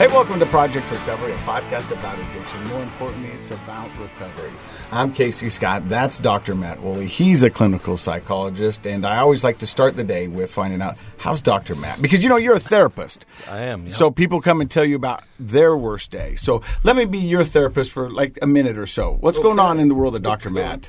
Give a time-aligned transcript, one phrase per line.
[0.00, 2.64] Hey, welcome to Project Recovery, a podcast about addiction.
[2.68, 4.50] More importantly, it's about recovery.
[4.90, 5.90] I'm Casey Scott.
[5.90, 6.54] That's Dr.
[6.54, 7.06] Matt Woolley.
[7.06, 10.96] He's a clinical psychologist, and I always like to start the day with finding out
[11.18, 11.74] how's Dr.
[11.74, 12.00] Matt?
[12.00, 13.26] Because you know, you're a therapist.
[13.46, 13.88] I am.
[13.88, 13.92] yeah.
[13.92, 16.34] So people come and tell you about their worst day.
[16.36, 19.18] So let me be your therapist for like a minute or so.
[19.20, 20.48] What's going on in the world of Dr.
[20.48, 20.88] Matt?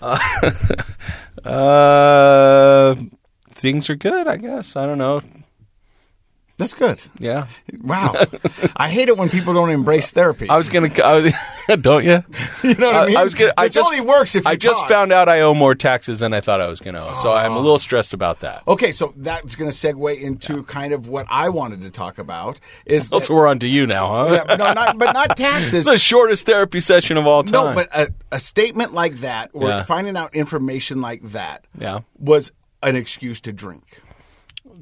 [1.44, 2.94] Uh,
[3.50, 4.76] things are good, I guess.
[4.76, 5.20] I don't know.
[6.62, 7.02] That's good.
[7.18, 7.48] Yeah.
[7.82, 8.14] Wow.
[8.76, 10.48] I hate it when people don't embrace therapy.
[10.48, 10.90] I was gonna.
[11.02, 11.32] I was,
[11.82, 12.22] don't you?
[12.62, 13.16] you know what I mean?
[13.16, 13.52] I was gonna.
[13.58, 14.88] I It just, only works if you I just talk.
[14.88, 17.52] found out I owe more taxes than I thought I was gonna owe, so I'm
[17.52, 18.62] a little stressed about that.
[18.68, 22.60] Okay, so that's going to segue into kind of what I wanted to talk about.
[22.86, 24.44] Is that, So we're on to you now, huh?
[24.48, 25.74] Yeah, no, not, but not taxes.
[25.74, 27.52] It's the shortest therapy session of all time.
[27.52, 29.82] No, but a, a statement like that, or Yeah.
[29.84, 32.00] finding out information like that, Yeah.
[32.18, 32.52] was
[32.84, 34.00] an excuse to drink.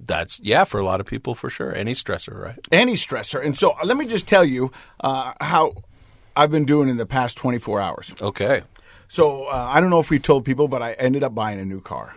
[0.06, 1.74] That's yeah for a lot of people for sure.
[1.74, 2.58] Any stressor, right?
[2.72, 4.70] Any stressor, and so uh, let me just tell you
[5.00, 5.74] uh, how
[6.36, 8.14] I've been doing in the past 24 hours.
[8.20, 8.62] Okay.
[9.08, 11.64] So uh, I don't know if we told people, but I ended up buying a
[11.64, 12.14] new car.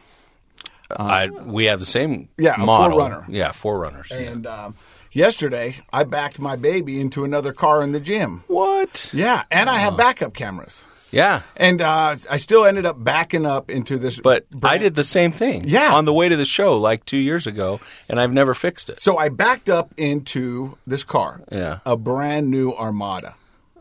[0.95, 3.00] I we have the same Yeah, model.
[3.00, 3.25] 4Runner.
[3.28, 4.12] Yeah, 4Runners.
[4.12, 4.18] yeah.
[4.18, 4.75] And um,
[5.12, 8.44] yesterday, I backed my baby into another car in the gym.
[8.47, 9.09] What?
[9.12, 10.84] Yeah, and I have backup cameras.
[11.14, 11.42] Yeah.
[11.56, 14.19] And uh, I still ended up backing up into this.
[14.19, 15.64] But I did the same thing.
[15.67, 15.94] Yeah.
[15.94, 19.00] On the way to the show like two years ago, and I've never fixed it.
[19.00, 21.41] So I backed up into this car.
[21.52, 21.80] Yeah.
[21.86, 23.36] A brand new Armada.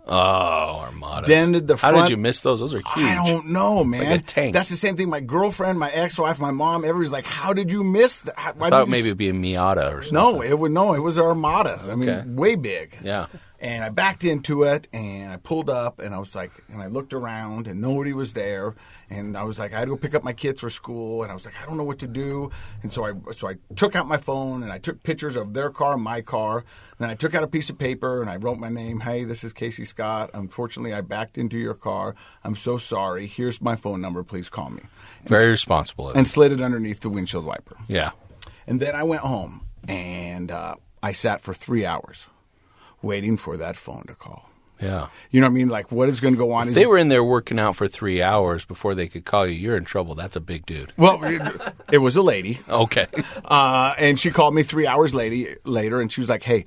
[0.04, 0.14] Oh,
[0.80, 1.26] Armada.
[1.28, 2.58] Dented the front, How did you miss those?
[2.58, 3.06] Those are huge.
[3.06, 4.04] I don't know, man.
[4.10, 4.52] like tank.
[4.52, 5.08] That's the same thing.
[5.08, 8.68] My girlfriend, my ex-wife, my mom, everybody's like, "How did you miss that?" How- I
[8.70, 10.12] thought maybe it'd be a Miata or something.
[10.14, 11.80] No, it would no, it was an Armada.
[11.88, 12.98] I mean, way big.
[13.00, 13.26] Yeah.
[13.62, 16.88] And I backed into it, and I pulled up, and I was like, and I
[16.88, 18.74] looked around, and nobody was there,
[19.08, 21.30] and I was like, I had to go pick up my kids for school, and
[21.30, 22.50] I was like, I don't know what to do,
[22.82, 25.70] and so I so I took out my phone, and I took pictures of their
[25.70, 26.64] car, my car,
[26.98, 28.98] then I took out a piece of paper, and I wrote my name.
[28.98, 30.30] Hey, this is Casey Scott.
[30.34, 32.16] Unfortunately, I backed into your car.
[32.42, 33.28] I'm so sorry.
[33.28, 34.24] Here's my phone number.
[34.24, 34.82] Please call me.
[35.26, 36.10] Very responsible.
[36.10, 37.76] And slid it underneath the windshield wiper.
[37.86, 38.10] yeah.
[38.66, 42.26] And then I went home and uh, I sat for three hours
[43.02, 44.48] waiting for that phone to call.
[44.80, 45.08] Yeah.
[45.30, 45.68] You know what I mean?
[45.68, 46.68] Like, what is going to go on?
[46.68, 49.54] Is They were in there working out for three hours before they could call you.
[49.54, 50.14] You're in trouble.
[50.16, 50.92] That's a big dude.
[50.96, 51.20] well,
[51.92, 53.06] it, was a lady, Okay.
[53.44, 56.64] uh, and she called me three hours later, later, and she was like, "Hey,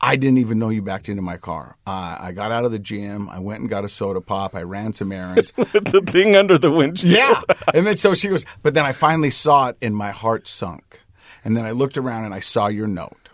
[0.00, 1.76] I didn't even know you backed into my car.
[1.84, 3.28] Uh, I got out of the gym.
[3.28, 4.54] I went and got a soda pop.
[4.54, 5.50] I ran some errands.
[5.56, 7.12] the thing under the windshield.
[7.12, 7.42] yeah.
[7.74, 11.00] And then so she goes, but then I finally saw it and my heart sunk.
[11.44, 13.28] And then I looked around and I saw your note.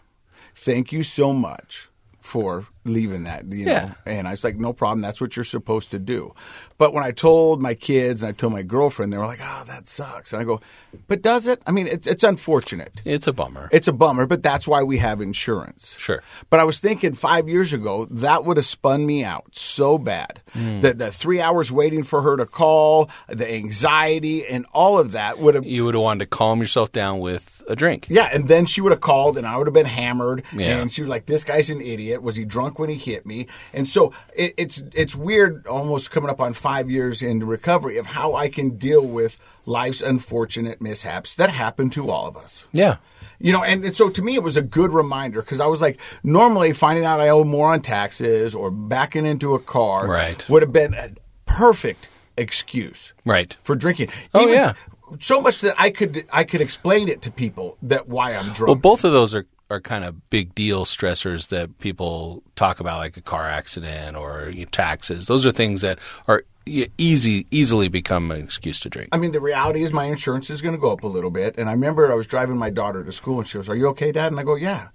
[0.55, 1.91] Thank you so much
[2.25, 3.85] for leaving that, you Yeah.
[3.87, 3.95] know.
[4.07, 5.03] And I was like, no problem.
[5.03, 6.35] That's what you're supposed to do.
[6.79, 9.65] But when I told my kids and I told my girlfriend, they were like, oh,
[9.67, 10.33] that sucks.
[10.33, 10.61] And I go,
[11.07, 11.61] but does it?
[11.67, 13.03] I mean, it's, it's unfortunate.
[13.05, 13.69] It's a bummer.
[13.73, 15.95] It's a bummer, but that's why we have insurance.
[15.99, 16.23] Sure.
[16.51, 20.41] But I was thinking five years ago, that would have spun me out so bad.
[20.55, 20.81] Hmm.
[20.81, 25.39] The, the three hours waiting for her to call, the anxiety, and all of that
[25.39, 25.65] would have.
[25.67, 28.07] you would have wanted to calm yourself down with a drink.
[28.11, 30.43] Yeah, and then she would have called, and I would have been hammered.
[30.53, 30.79] Yeah.
[30.79, 32.23] And she was like, "This guy's an idiot.
[32.23, 36.31] Was he drunk when he hit me?" And so it, it's it's weird, almost coming
[36.31, 41.35] up on five years in recovery of how I can deal with life's unfortunate mishaps
[41.35, 42.65] that happen to all of us.
[42.73, 42.97] Yeah.
[43.41, 45.81] You know, and, and so to me, it was a good reminder because I was
[45.81, 50.49] like, normally finding out I owe more on taxes or backing into a car Right.
[50.49, 51.11] would have been a
[51.47, 53.57] perfect excuse Right.
[53.63, 54.11] for drinking.
[54.35, 54.75] Oh, yeah.
[55.21, 58.67] So much that I could I could explain it to people that why I'm drunk.
[58.67, 62.99] Well, both of those are, are kind of big deal stressors that people talk about,
[62.99, 65.27] like a car accident or you know, taxes.
[65.27, 65.99] Those are things that
[66.29, 69.11] are easy, easily become an excuse to drink.
[69.13, 71.55] I mean, the reality is my insurance is going to go up a little bit.
[71.59, 73.89] And I remember I was driving my daughter to school, and she goes, "Are you
[73.89, 74.89] okay, Dad?" And I go, "Yeah."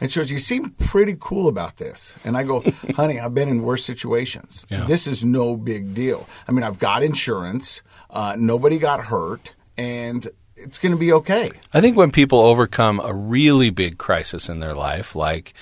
[0.00, 2.64] And she goes, "You seem pretty cool about this." And I go,
[2.96, 4.64] "Honey, I've been in worse situations.
[4.70, 4.84] Yeah.
[4.84, 6.28] This is no big deal.
[6.46, 7.82] I mean, I've got insurance.
[8.10, 13.00] Uh, nobody got hurt, and it's going to be okay." I think when people overcome
[13.00, 15.54] a really big crisis in their life, like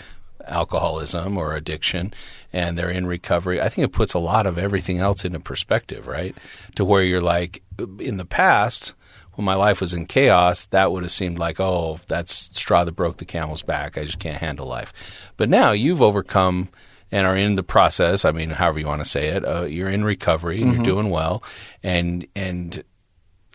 [0.46, 2.12] alcoholism or addiction,
[2.52, 6.06] and they're in recovery, I think it puts a lot of everything else into perspective,
[6.06, 6.34] right?
[6.76, 7.62] To where you're like,
[7.98, 8.94] in the past,
[9.34, 12.92] when my life was in chaos, that would have seemed like, oh, that's straw that
[12.92, 13.96] broke the camel's back.
[13.96, 14.92] I just can't handle life.
[15.36, 16.70] But now you've overcome
[17.10, 18.24] and are in the process.
[18.24, 21.10] I mean, however you want to say it, uh, you're in recovery and you're doing
[21.10, 21.42] well,
[21.82, 22.82] and and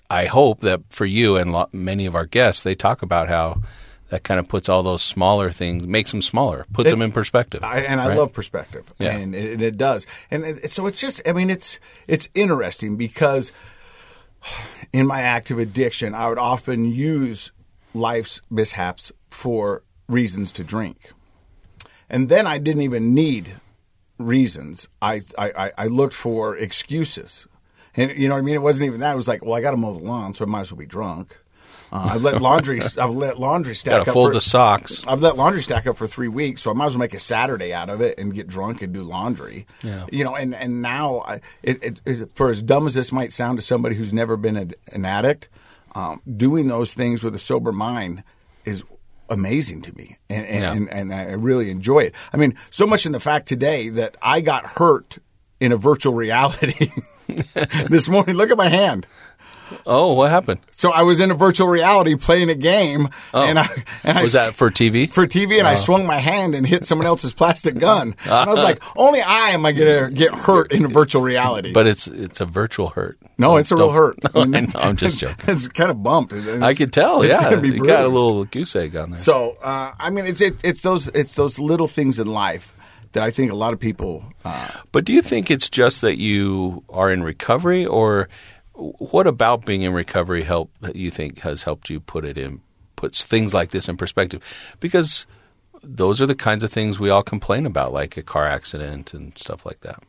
[0.09, 3.61] I hope that for you and lo- many of our guests, they talk about how
[4.09, 7.63] that kind of puts all those smaller things, makes them smaller, puts them in perspective.
[7.63, 9.11] I, and I love perspective, Yeah.
[9.17, 10.05] and it, it does.
[10.29, 13.51] And it, so it's just, I mean, it's it's interesting because
[14.91, 17.51] in my active addiction, I would often use
[17.93, 21.11] life's mishaps for reasons to drink.
[22.09, 23.53] And then I didn't even need
[24.17, 24.87] reasons.
[25.01, 27.47] I I, I- looked for excuses,
[27.95, 28.55] and you know what I mean.
[28.55, 29.13] It wasn't even that.
[29.13, 30.79] It was like, well, I got to mow the lawn, so I might as well
[30.79, 31.37] be drunk.
[31.91, 32.81] Uh, I've let laundry.
[32.99, 35.03] I've let laundry stack Got to up fold for- the socks.
[35.07, 37.19] I've let laundry stack up for three weeks, so I might as well make a
[37.19, 39.67] Saturday out of it and get drunk and do laundry.
[39.83, 40.05] Yeah.
[40.11, 43.31] You know, and and now I, it, it, it, for as dumb as this might
[43.33, 45.49] sound to somebody who's never been a, an addict,
[45.95, 48.23] um, doing those things with a sober mind
[48.65, 48.83] is
[49.29, 50.73] amazing to me, and and, Yeah.
[50.73, 52.13] and and I really enjoy it.
[52.31, 55.17] I mean, so much in the fact today that I got hurt
[55.59, 56.89] in a virtual reality
[57.89, 58.35] this morning.
[58.35, 59.07] Look at my hand.
[59.85, 60.59] Oh, what happened?
[60.71, 63.67] So I was in a virtual reality playing a game, and I
[64.03, 64.23] and I Oh.
[64.23, 65.09] Was that for TV?
[65.11, 68.15] for TV, and I swung my hand and hit someone else's plastic gun.
[68.25, 71.71] And I was like, only I am I to get hurt in virtual reality.
[71.73, 73.17] But it's it's a virtual hurt.
[73.37, 74.17] no, it's a real hurt.
[74.35, 75.35] No, I it's- know, I'm just joking.
[75.47, 76.33] It's kind of bumped.
[76.33, 77.21] and I could tell.
[77.23, 79.19] it's Yeah, gonna be you got a little goose egg on there.
[79.19, 82.73] So uh, I mean, it's it, it's those it's those little things in life
[83.13, 84.25] that I think a lot of people.
[84.43, 88.27] Uh, But do you think it's just that you are in recovery, or
[88.75, 92.61] what about being in recovery help you think has helped you put it in
[92.95, 94.41] puts things like this in perspective?
[94.79, 95.27] Because
[95.83, 99.37] those are the kinds of things we all complain about, like a car accident and
[99.37, 100.01] stuff like that.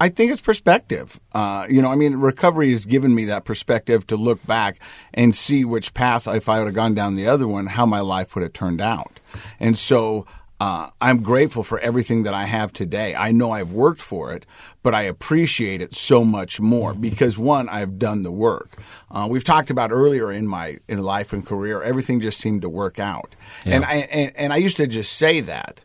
[0.00, 1.20] I think it's perspective.
[1.32, 4.80] Uh, you know, I mean, recovery has given me that perspective to look back
[5.12, 8.00] and see which path, if I would have gone down the other one, how my
[8.00, 9.20] life would have turned out.
[9.60, 10.26] And so
[10.60, 13.14] uh, I'm grateful for everything that I have today.
[13.14, 14.46] I know I've worked for it,
[14.82, 18.78] but I appreciate it so much more because one, I've done the work.
[19.10, 22.68] Uh, we've talked about earlier in my in life and career, everything just seemed to
[22.68, 23.34] work out,
[23.66, 25.80] and I and, and I used to just say that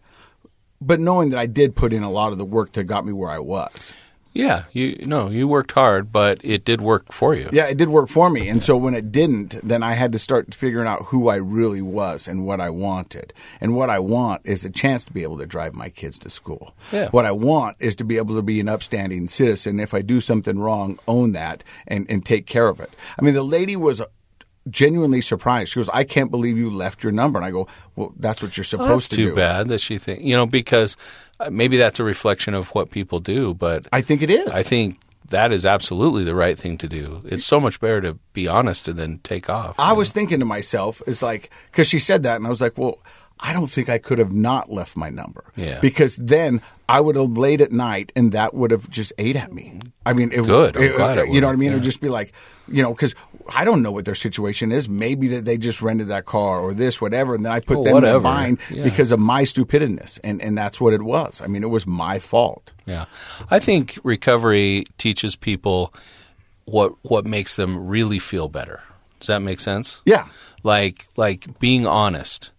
[0.82, 3.14] but knowing that I did put in a lot of the work that got me
[3.14, 3.92] where I was.
[4.32, 7.50] Yeah, you no, you worked hard, but it did work for you.
[7.52, 8.48] Yeah, it did work for me.
[8.48, 11.82] And so when it didn't, then I had to start figuring out who I really
[11.82, 13.34] was and what I wanted.
[13.60, 16.30] And what I want is a chance to be able to drive my kids to
[16.30, 16.76] school.
[16.92, 17.10] Yeah.
[17.10, 19.80] What I want is to be able to be an upstanding citizen.
[19.80, 22.92] If I do something wrong, own that and, and take care of it.
[23.20, 24.00] I mean, the lady was
[24.70, 25.72] genuinely surprised.
[25.72, 27.40] She goes, I can't believe you left your number.
[27.40, 29.36] And I go, well, that's what you're supposed Well, to too do.
[29.36, 30.96] bad that she think you know because
[31.40, 34.48] Uh, maybe that's a reflection of what people do, but I think it is.
[34.50, 35.00] I think
[35.30, 37.22] that is absolutely the right thing to do.
[37.26, 39.76] It's so much better to be honest and then take off.
[39.80, 42.78] I was thinking to myself, it's like, because she said that, and I was like,
[42.78, 43.00] well,
[43.40, 45.46] I don't think I could have not left my number.
[45.56, 45.80] Yeah.
[45.80, 49.54] Because then I would have laid at night, and that would have just ate at
[49.54, 49.80] me.
[50.06, 50.76] I mean, it, Good.
[50.76, 51.72] I'm it- glad it you know what I mean?
[51.72, 52.34] It would just be like,
[52.68, 53.16] you know, because
[53.54, 54.88] I don't know what their situation is.
[54.90, 57.84] Maybe that they just rented that car or this, whatever, and then I put Oh,
[57.84, 58.20] them in a whatever.
[58.24, 58.84] bind Yeah.
[58.84, 61.42] because of my stupidness, and and that's what it was.
[61.42, 62.72] I mean, it was my fault.
[62.86, 63.06] Yeah,
[63.52, 65.94] I think recovery teaches people
[66.66, 68.82] what what makes them really feel better.
[69.20, 70.02] Does that make sense?
[70.06, 70.28] Yeah.
[70.64, 72.52] Like like being honest,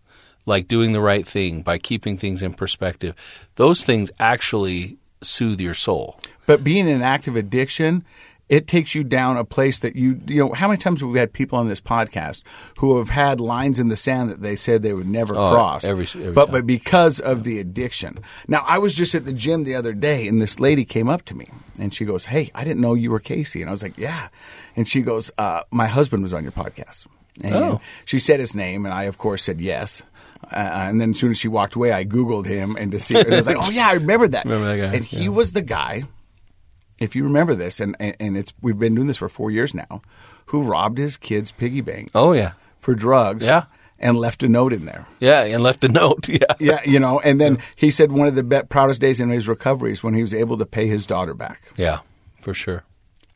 [0.46, 3.14] like doing the right thing by keeping things in perspective.
[3.56, 6.18] Those things actually soothe your soul.
[6.46, 8.04] But being in an active addiction,
[8.50, 11.18] it takes you down a place that you you know how many times have we
[11.18, 12.42] had people on this podcast
[12.78, 15.84] who have had lines in the sand that they said they would never Oh, cross
[15.84, 16.52] every- every but time.
[16.52, 18.18] but because of the addiction
[18.48, 21.24] now i was just at the gym the other day and this lady came up
[21.26, 21.48] to me
[21.78, 24.28] and she goes hey i didn't know you were casey and i was like yeah
[24.76, 27.06] and she goes uh, my husband was on your podcast
[27.42, 27.80] and Oh.
[28.04, 30.02] she said his name and i of course said yes
[30.52, 33.14] uh, and then as soon as she walked away, I Googled him and to see,
[33.14, 35.28] and I was like, "Oh yeah, I remember that." Remember that guy, And he yeah.
[35.28, 36.04] was the guy
[37.00, 39.74] if you remember this, and, and, and it's we've been doing this for four years
[39.74, 40.02] now,
[40.46, 43.64] who robbed his kid's piggy bank Oh yeah, for drugs, Yeah.
[43.98, 45.06] and left a note in there.
[45.18, 46.28] yeah, and left a note.
[46.28, 49.30] Yeah, Yeah, you know, and then he said one of the be- proudest days in
[49.30, 51.72] his recovery is when he was able to pay his daughter back.
[51.76, 52.00] yeah,
[52.42, 52.84] for sure.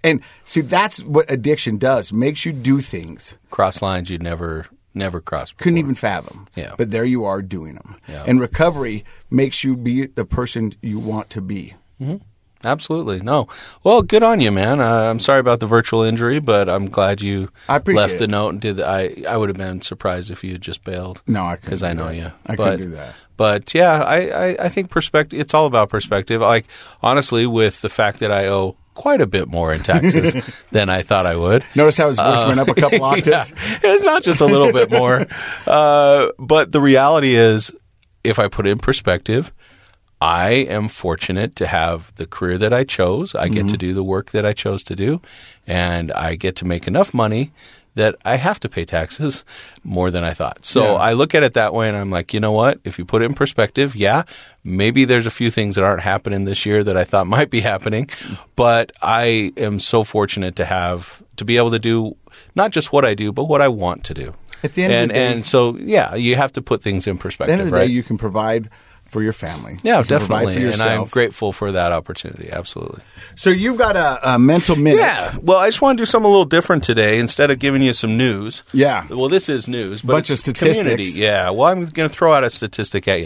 [0.03, 5.21] And see, that's what addiction does: makes you do things Cross lines you'd never never
[5.21, 5.51] cross.
[5.51, 5.65] Before.
[5.65, 6.47] couldn't even fathom.
[6.55, 6.75] Yeah.
[6.77, 7.97] But there you are doing them.
[8.07, 8.23] Yeah.
[8.27, 11.75] And recovery makes you be the person you want to be.
[12.01, 12.17] Mm-hmm.
[12.65, 13.21] Absolutely.
[13.21, 13.49] No.
[13.83, 14.81] Well, good on you, man.
[14.81, 18.31] Uh, I'm sorry about the virtual injury, but I'm glad you I left the it.
[18.31, 18.77] note and did.
[18.77, 21.23] The, I I would have been surprised if you had just bailed.
[21.27, 22.17] No, I couldn't because I know that.
[22.17, 22.33] you.
[22.47, 23.15] I but, couldn't do that.
[23.37, 24.17] But yeah, I,
[24.49, 25.39] I I think perspective.
[25.41, 26.41] It's all about perspective.
[26.41, 26.67] Like
[27.03, 30.35] honestly, with the fact that I owe quite a bit more in taxes
[30.71, 31.65] than I thought I would.
[31.75, 33.51] Notice how his voice went up a couple octaves.
[33.53, 35.27] Uh, Yeah, it's not just a little bit more.
[35.67, 37.73] Uh, but the reality is,
[38.23, 39.53] if I put it in perspective,
[40.21, 43.35] I am fortunate to have the career that I chose.
[43.35, 43.77] I get to mm-hmm.
[43.77, 45.21] do the work that I chose to do,
[45.67, 47.53] and I get to make enough money
[47.95, 49.45] that I have to pay taxes
[49.85, 50.65] more than I thought.
[50.65, 50.93] So Yeah.
[50.95, 52.81] I look at it that way and I'm like, you know what?
[52.85, 54.25] If you put it in perspective, yeah,
[54.65, 57.61] maybe there's a few things that aren't happening this year that I thought might be
[57.61, 58.11] happening,
[58.57, 62.17] but I am so fortunate to have to be able to do
[62.57, 64.35] not just what I do, but what I want to do.
[64.65, 67.07] At the end of and the day- and so yeah, you have to put things
[67.07, 67.87] in At perspective, the end of the right?
[67.87, 68.71] day, you can provide
[69.07, 69.79] for your family.
[69.83, 70.55] Yeah, You definitely.
[70.55, 72.51] for And I'm grateful for that opportunity.
[72.51, 73.03] Absolutely.
[73.37, 74.99] So you've got a, a mental minute.
[74.99, 75.37] Yeah.
[75.43, 77.19] Well, I just want to do something a little different today.
[77.19, 78.63] Instead of giving you some news.
[78.73, 79.07] Yeah.
[79.09, 80.79] Well, this is news, but Bunch it's of statistics.
[80.81, 81.11] community.
[81.21, 81.51] Yeah.
[81.51, 83.21] Well, I'm going to throw out a statistic at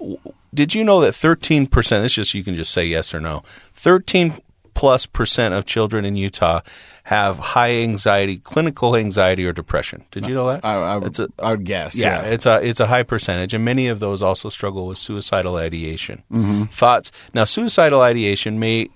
[0.00, 0.18] you.
[0.52, 2.04] Did you know that 13 percent?
[2.04, 3.42] It's just you can just say yes or no.
[3.74, 4.40] 13
[4.74, 6.60] plus percent of children in Utah
[7.04, 10.02] have high anxiety, clinical anxiety, or depression.
[10.10, 10.64] Did you know that?
[10.64, 11.94] I, I, would, a- I would guess.
[11.94, 12.28] yeah, Yeah.
[12.30, 16.22] it's a it's a high percentage, and many of those also struggle with suicidal ideation.
[16.32, 16.64] Mm-hmm.
[16.64, 17.12] Thoughts.
[17.34, 18.88] Now, suicidal ideation may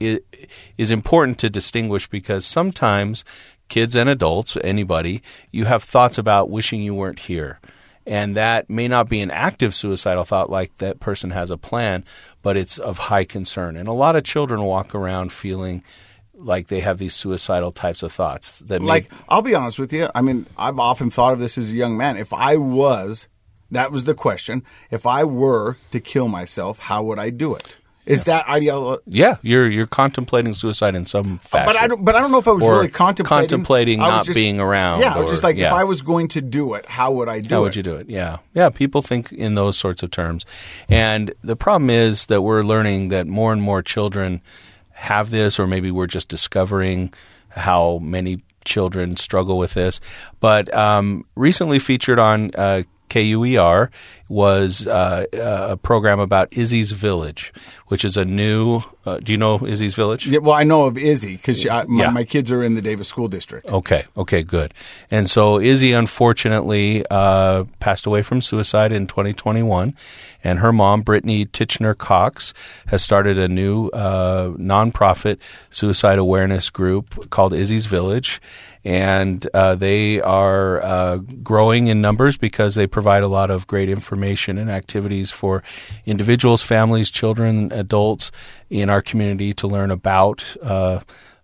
[0.79, 3.25] is important to distinguish because sometimes
[3.69, 7.61] kids and adults, anybody, you have thoughts about wishing you weren't here.
[8.07, 12.07] And that may not be an active suicidal thought like that person has a plan,
[12.43, 13.77] but it's of high concern.
[13.77, 15.83] And a lot of children walk around feeling
[16.39, 20.09] like they have these suicidal types of thoughts that like I'll be honest with you.
[20.15, 22.17] I mean, I've often thought of this as a young man.
[22.17, 23.27] If I was,
[23.71, 24.63] that was the question.
[24.91, 27.77] If I were to kill myself, how would I do it?
[28.07, 29.01] Is that ideal?
[29.05, 31.67] yeah, you're you're contemplating suicide in some fashion.
[31.67, 32.03] But I don't.
[32.07, 33.49] But I don't know if I was Or really contemplating.
[33.49, 35.71] contemplating not just- being around Yeah, I was or- just like, if.
[35.71, 37.59] I was going to do it, how would I do How it?
[37.59, 38.09] How would you do it?
[38.09, 38.39] Yeah.
[38.55, 38.71] Yeah.
[38.71, 40.47] People think in those sorts of terms.
[40.89, 44.41] And the problem is that we're learning that more and more children
[44.99, 47.15] have this, or maybe we're just discovering
[47.51, 50.01] how many children struggle with this.
[50.41, 53.91] But um, recently featured on uh, KUER
[54.29, 57.53] was uh, a program about Izzy's Village,
[57.87, 58.83] which is a new.
[59.07, 60.27] Uh, do you know Izzy's Village?
[60.27, 62.11] Yeah, well, I know of Izzy because my, Yeah.
[62.11, 63.67] my kids are in the Davis School District.
[63.67, 64.05] Okay.
[64.19, 64.43] Okay.
[64.43, 64.75] Good.
[65.11, 69.95] And so Izzy unfortunately uh, passed away from suicide in 2021,
[70.45, 72.53] and her mom, Brittany Tichenor Cox,
[72.89, 75.39] has started a new uh, nonprofit
[75.71, 78.43] suicide awareness group called Izzy's Village,
[78.85, 83.89] and uh, they are uh, growing in numbers because they provide a lot of great
[83.89, 84.18] information
[84.59, 85.63] and activities for
[86.07, 88.31] individuals, families, children, adults
[88.71, 90.45] in our community to learn about.
[90.63, 91.01] Uh,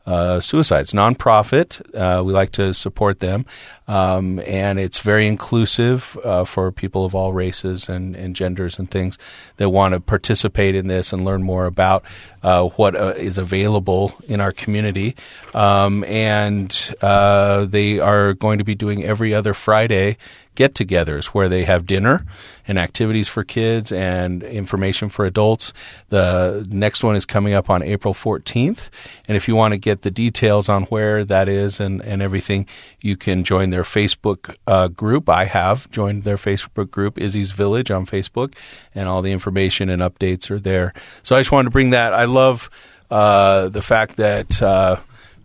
[0.07, 0.93] uh, suicides.
[0.93, 3.47] Nonprofit, uh, we like to support them,
[3.89, 8.91] um, and it's very inclusive uh, for people of all races and, and genders and
[8.91, 9.17] things
[9.57, 12.05] that want to participate in this and learn more about
[12.43, 15.17] uh, what uh, is available in our community.
[15.55, 20.19] Um, and uh, they are going to be doing every other Friday
[20.55, 22.25] get-togethers where they have dinner
[22.67, 25.73] and activities for kids and information for adults.
[26.09, 28.89] The next one is coming up on April 14th.
[29.29, 32.67] And if you want to get the details on where that is and, and everything,
[33.01, 35.29] you can join their Facebook uh, group.
[35.29, 38.55] I have joined their Facebook group, Izzy's Village on Facebook,
[38.95, 40.93] and all the information and updates are there.
[41.23, 42.15] So I just wanted to bring that.
[42.15, 42.71] I love
[43.11, 44.97] uh, the fact that uh,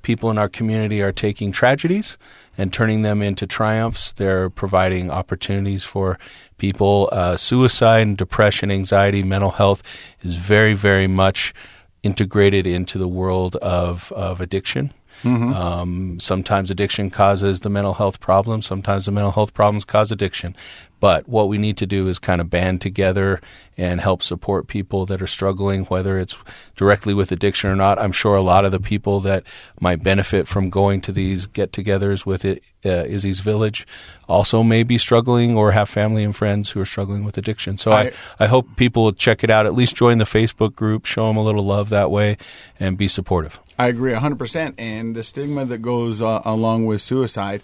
[0.02, 2.18] people in our community are taking tragedies
[2.60, 4.12] and turning them into triumphs.
[4.12, 6.20] They're providing opportunities for
[6.58, 7.08] people.
[7.12, 9.82] Uh, suicide, depression, anxiety, mental health
[10.22, 11.54] is very, very much
[12.04, 14.92] integrated into the world of, of addiction.
[15.26, 18.66] Um, sometimes addiction causes the mental health problems.
[18.66, 20.56] Sometimes the mental health problems cause addiction.
[21.02, 23.40] But what we need to do is kind of band together
[23.78, 26.38] and help support people that are struggling, whether it's
[26.76, 27.98] directly with addiction or not.
[27.98, 29.44] I'm sure a lot of the people that
[29.80, 33.88] might benefit from going to these get-togethers with it, uh, Izzy's Village
[34.28, 37.78] also may be struggling or have family and friends who are struggling with addiction.
[37.78, 38.12] So I, I-
[38.42, 39.66] I hope people will check it out.
[39.66, 42.38] At least join the Facebook group, show them a little love that way,
[42.78, 43.60] and be supportive.
[43.80, 44.74] I agree 100%.
[44.78, 47.62] And the stigma that goes uh, along with suicide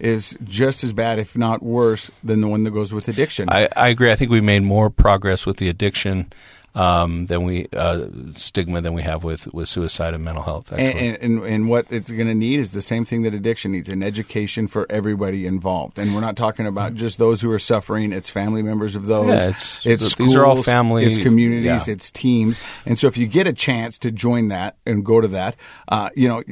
[0.00, 3.50] is just as bad, if not worse, than the one that goes with addiction.
[3.50, 4.10] I, I agree.
[4.10, 6.32] I think we've made more progress with the addiction
[6.78, 8.06] um, than we uh,
[8.36, 10.70] stigma than we have with, with suicide and mental health.
[10.72, 13.88] And, and, and, what it's going to need is the same thing that addiction needs
[13.88, 15.98] an education for everybody involved.
[15.98, 19.26] And we're not talking about just those who are suffering, it's family members of those.
[19.26, 21.92] Yeah, it's- it's these are all family- It's communities, yeah.
[21.92, 22.60] it's teams.
[22.86, 25.56] And so if you get a chance to join that and go to that,
[25.88, 26.44] uh, you know,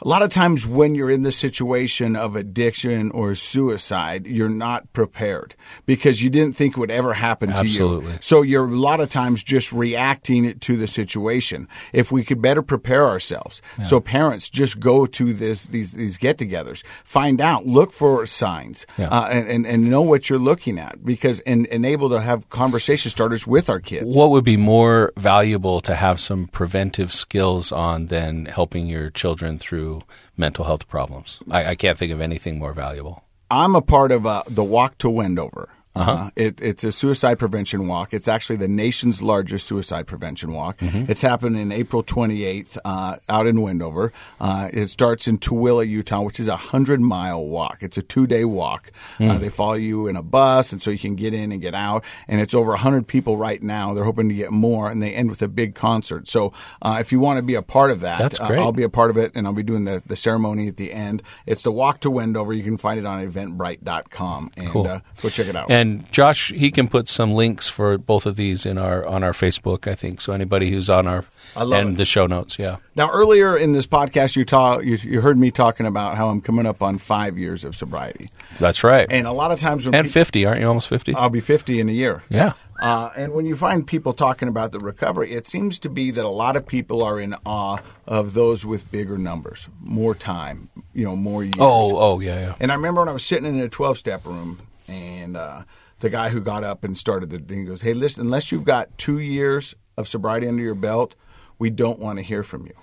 [0.00, 4.92] a lot of times when you're in the situation of addiction or suicide, you're not
[4.92, 5.54] prepared
[5.86, 8.12] because you didn't think it would ever happen to Absolutely.
[8.12, 8.18] you.
[8.22, 11.66] So you're a lot of times just reacting to the situation.
[11.92, 16.82] If we could better prepare ourselves, so parents just go to this these these get-togethers,
[17.04, 19.08] find out, look for signs, Yeah.
[19.08, 22.48] uh, and, and and know what you're looking at because and, and able to have
[22.50, 24.14] conversation starters with our kids.
[24.14, 29.58] what would be more valuable to have some preventive skills on than helping your children
[29.58, 29.87] through
[30.36, 31.38] mental health problems?
[31.50, 33.24] I, I can't think of anything more valuable.
[33.50, 35.70] I'm a part of uh, the Walk to Wendover.
[35.98, 38.14] Uh, it, it's a suicide prevention walk.
[38.14, 40.78] It's actually the nation's largest suicide prevention walk.
[40.78, 41.10] Mm-hmm.
[41.10, 44.12] It's happening April 28th uh, out in Wendover.
[44.40, 47.78] Uh, it starts in Tooele, Utah, which is a hundred mile walk.
[47.82, 48.92] It's a two day walk.
[49.18, 51.74] Uh, they follow you in a bus, and so you can get in and get
[51.74, 52.04] out.
[52.28, 53.94] And it's over hundred people right now.
[53.94, 56.28] They're hoping to get more, and they end with a big concert.
[56.28, 56.52] So
[56.82, 58.58] uh, if you want to be a part of that, That's uh, great.
[58.60, 60.92] I'll be a part of it, and I'll be doing the, the ceremony at the
[60.92, 61.22] end.
[61.46, 62.52] It's the walk to Wendover.
[62.52, 64.86] You can find it on eventbrite.com, and Cool.
[64.86, 65.70] uh, so check it out.
[65.70, 69.32] And Josh, he can put some links for both of these in our on our
[69.32, 70.20] Facebook, I think.
[70.20, 71.24] So anybody who's on our
[71.56, 71.96] and it.
[71.96, 72.76] the show notes, yeah.
[72.94, 76.40] Now, earlier in this podcast, you, ta- you you heard me talking about how I'm
[76.40, 78.28] coming up on five years of sobriety,
[78.60, 79.06] That's right.
[79.10, 81.14] and a lot of times when And 50, aren't you almost 50?
[81.14, 82.22] I'll be 50 in a year.
[82.28, 82.52] yeah.
[82.80, 86.24] Uh, and when you find people talking about the recovery, it seems to be that
[86.24, 91.04] a lot of people are in awe of those with bigger numbers, more time, you
[91.04, 91.56] know, more years.
[91.58, 92.54] Oh, oh, yeah, yeah.
[92.60, 95.62] And I remember when I was sitting in a 12 step room and uh,
[96.00, 98.96] the guy who got up and started the thing goes, Hey, listen, unless you've got
[98.98, 101.14] two years of sobriety under your belt,
[101.58, 102.74] we don't want to hear from you.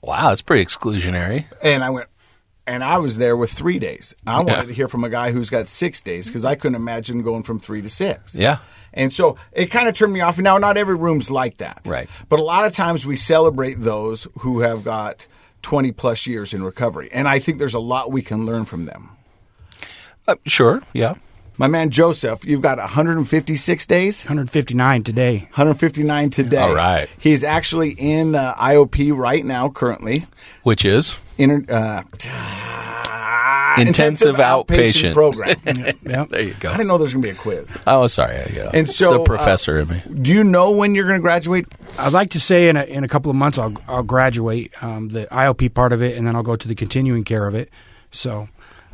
[0.00, 1.44] Wow, it's pretty exclusionary.
[1.62, 2.08] And I went,
[2.66, 4.14] and I was there with three days.
[4.26, 7.22] I wanted to hear from a guy who's got six days because I couldn't imagine
[7.22, 8.34] going from three to six.
[8.34, 8.58] Yeah.
[8.92, 10.38] And so it kind of turned me off.
[10.38, 11.82] Now, not every room's like that.
[11.84, 12.08] Right.
[12.28, 15.26] But a lot of times we celebrate those who have got
[15.62, 17.08] 20 plus years in recovery.
[17.12, 19.10] And I think there's a lot we can learn from them.
[20.28, 21.14] Uh, sure, yeah.
[21.56, 25.38] My man Joseph, you've got 156 days, 159 today.
[25.38, 26.56] 159 today.
[26.58, 27.08] All right.
[27.18, 30.26] He's actually in uh, IOP right now, currently.
[30.62, 32.02] Which is Inter- uh,
[33.80, 35.14] Intensive outpatient.
[35.14, 35.56] program.
[36.04, 36.24] Yeah.
[36.30, 36.70] there you go.
[36.70, 37.76] I didn't know there was going to be a quiz.
[37.86, 38.36] Oh, sorry.
[38.52, 40.02] You know, And it's so, the uh, professor in me.
[40.22, 41.66] Do you know when you're going to graduate?
[41.98, 45.08] I'd like to say in a, in a couple of months I'll I'll graduate um,
[45.08, 47.70] the IOP part of it, and then I'll go to the continuing care of it.
[48.10, 48.48] So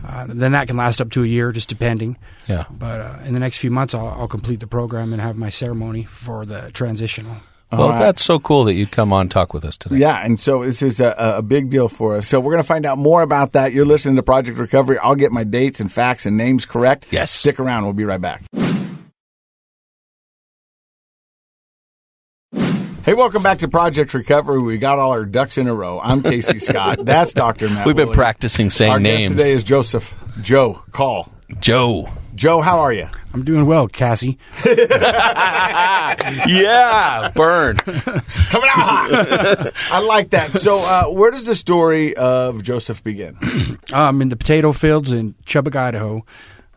[0.06, 2.18] uh, then that can last up to a year, just depending.
[2.48, 2.64] Yeah.
[2.70, 5.50] But uh, in the next few months, I'll, I'll complete the program and have my
[5.50, 7.36] ceremony for the transitional.
[7.72, 7.98] Well, right.
[7.98, 9.96] that's so cool that you come on and talk with us today.
[9.96, 12.28] Yeah, and so this is a, a big deal for us.
[12.28, 13.72] So we're going to find out more about that.
[13.72, 14.98] You're listening to Project Recovery.
[14.98, 17.08] I'll get my dates and facts and names correct.
[17.10, 17.32] Yes.
[17.32, 17.84] Stick around.
[17.84, 18.44] We'll be right back.
[23.04, 24.62] Hey, welcome back to Project Recovery.
[24.62, 26.00] We got all our ducks in a row.
[26.00, 27.04] I'm Casey Scott.
[27.04, 27.68] That's Dr.
[27.68, 27.86] Matt.
[27.86, 28.16] We've been Woolley.
[28.16, 29.32] practicing saying Our names.
[29.32, 30.16] guest today is Joseph.
[30.40, 31.30] Joe, call.
[31.60, 32.08] Joe.
[32.34, 33.06] Joe, how are you?
[33.34, 34.38] I'm doing well, Cassie.
[34.66, 34.80] yeah,
[37.34, 37.76] burn.
[37.76, 39.72] Coming out hot.
[39.90, 40.52] I like that.
[40.62, 43.36] So, uh, where does the story of Joseph begin?
[43.92, 46.24] I'm in the potato fields in Chubbuck, Idaho.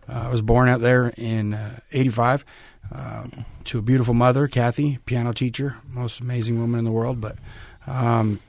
[0.10, 2.44] Uh, I was born out there in uh, 85
[2.93, 7.19] um, to a beautiful mother, Kathy, piano teacher, most amazing woman in the world.
[7.21, 7.36] But
[7.86, 8.39] um,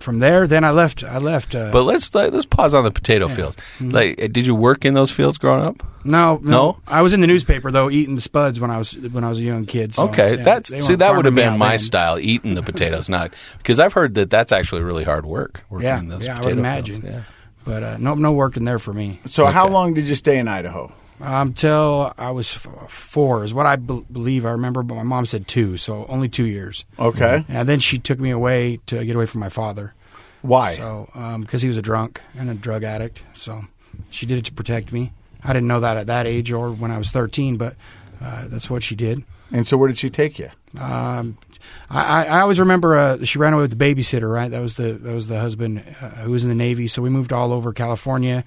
[0.00, 1.02] from there, then I left.
[1.04, 1.54] I left.
[1.54, 3.56] Uh, But let's let's pause on the potato fields.
[3.80, 5.82] Like, did you work in those fields growing up?
[6.06, 6.76] no, no, No?
[6.86, 9.38] I was in the newspaper though, eating the spuds when I was when I was
[9.38, 9.94] a young kid.
[9.94, 11.78] So, Okay, yeah, that's see that would have been my then.
[11.78, 15.62] style, eating the potatoes, not because I've heard that that's actually really hard work.
[15.70, 17.00] Working Yeah, in those yeah, I would imagine.
[17.00, 17.16] Fields.
[17.16, 17.22] Yeah.
[17.64, 20.46] But uh, no, no working there for me So, how long did you stay in
[20.48, 20.92] Idaho?
[21.20, 23.44] Until I was four.
[23.44, 24.44] Is what I be- believe.
[24.44, 26.84] I remember, but my mom said two, so only two years.
[26.98, 27.44] Okay.
[27.48, 29.94] And then she took me away to get away from my father.
[30.42, 30.76] Why?
[30.76, 31.08] So,
[31.40, 33.62] because he was a drunk and a drug addict, so
[34.10, 35.12] she did it to protect me.
[35.42, 37.76] I didn't know that at that age or when I was 13, but
[38.22, 39.24] uh, that's what she did.
[39.52, 40.50] And so, where did she take you?
[40.78, 41.38] Um,
[41.90, 44.30] I, I I always remember uh, she ran away with the babysitter.
[44.32, 46.86] Right, that was the that was the husband uh, who was in the Navy.
[46.88, 48.44] So we moved all over California,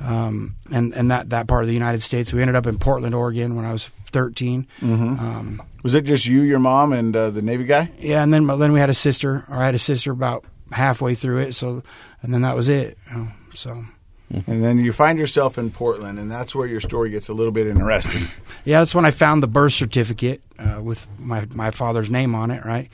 [0.00, 2.32] um, and and that that part of the United States.
[2.32, 4.66] We ended up in Portland, Oregon, when I was 13.
[4.82, 7.90] Um, Was it just you, your mom, and uh, the Navy guy?
[7.98, 11.14] yeah, and then then we had a sister, or I had a sister about halfway
[11.14, 11.54] through it.
[11.54, 11.82] So,
[12.22, 12.98] and then that was it.
[13.10, 13.84] you know, so.
[14.28, 17.52] And then you find yourself in Portland, and that's where your story gets a little
[17.52, 18.24] bit interesting.
[18.64, 22.50] Yeah, that's when I found the birth certificate uh, with my my father's name on
[22.50, 22.88] it, right?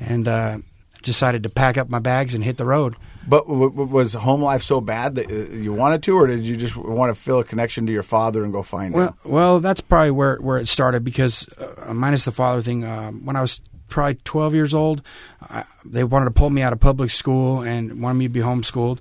[0.00, 0.58] And uh,
[1.02, 2.94] decided to pack up my bags and hit the road.
[3.28, 6.56] But w- was home life so bad that uh, you wanted to, or did you
[6.56, 9.30] just want to feel a connection to your father and go find Well, him?
[9.32, 12.84] well, that's probably where where it started because uh, minus the father thing.
[12.84, 15.02] Um, when I was probably 12 years old,
[15.42, 18.40] I, they wanted to pull me out of public school and wanted me to be
[18.40, 19.00] homeschooled,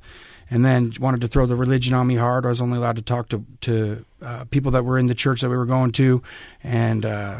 [0.50, 2.46] and then wanted to throw the religion on me hard.
[2.46, 5.42] I was only allowed to talk to to uh, people that were in the church
[5.42, 6.22] that we were going to,
[6.64, 7.40] and uh,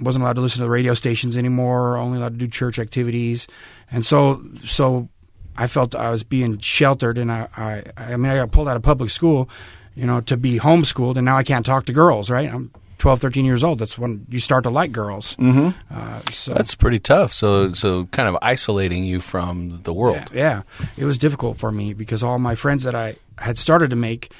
[0.00, 1.96] wasn't allowed to listen to the radio stations anymore.
[1.96, 3.46] Only allowed to do church activities,
[3.90, 5.08] and so so
[5.56, 8.76] I felt I was being sheltered, and I I, I mean I got pulled out
[8.76, 9.48] of public school,
[9.94, 12.30] you know, to be homeschooled, and now I can't talk to girls.
[12.30, 12.52] Right?
[12.52, 12.70] I'm
[13.00, 13.78] 12, 13 years old.
[13.78, 15.34] That's when you start to like girls.
[15.36, 15.70] Mm-hmm.
[15.92, 17.32] Uh, so That's pretty tough.
[17.32, 20.28] So, so kind of isolating you from the world.
[20.32, 23.90] yeah, yeah, it was difficult for me because all my friends that I had started
[23.90, 24.30] to make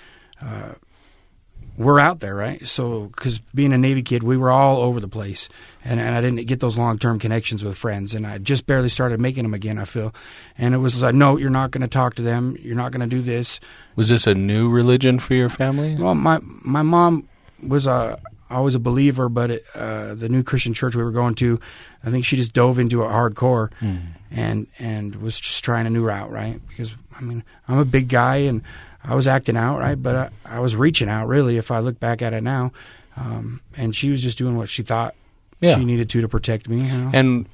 [0.42, 0.74] uh,
[1.80, 2.68] we're out there, right?
[2.68, 5.48] So, because being a Navy kid, we were all over the place,
[5.82, 8.90] and, and I didn't get those long term connections with friends, and I just barely
[8.90, 9.78] started making them again.
[9.78, 10.14] I feel,
[10.58, 12.54] and it was like, no, you're not going to talk to them.
[12.60, 13.60] You're not going to do this.
[13.96, 15.96] Was this a new religion for your family?
[15.96, 17.26] Well, my my mom
[17.66, 21.34] was a always a believer, but it, uh, the new Christian church we were going
[21.36, 21.60] to,
[22.04, 23.70] I think she just dove into it hardcore,
[24.30, 26.60] and and was just trying a new route, right?
[26.68, 28.62] Because I mean, I'm a big guy and
[29.04, 30.00] I was acting out, right?
[30.00, 32.72] But I, I was reaching out, really, if I look back at it now.
[33.16, 35.14] Um, and she was just doing what she thought
[35.60, 35.76] Yeah.
[35.76, 36.82] she needed to to protect me.
[36.82, 37.10] You know?
[37.12, 37.46] And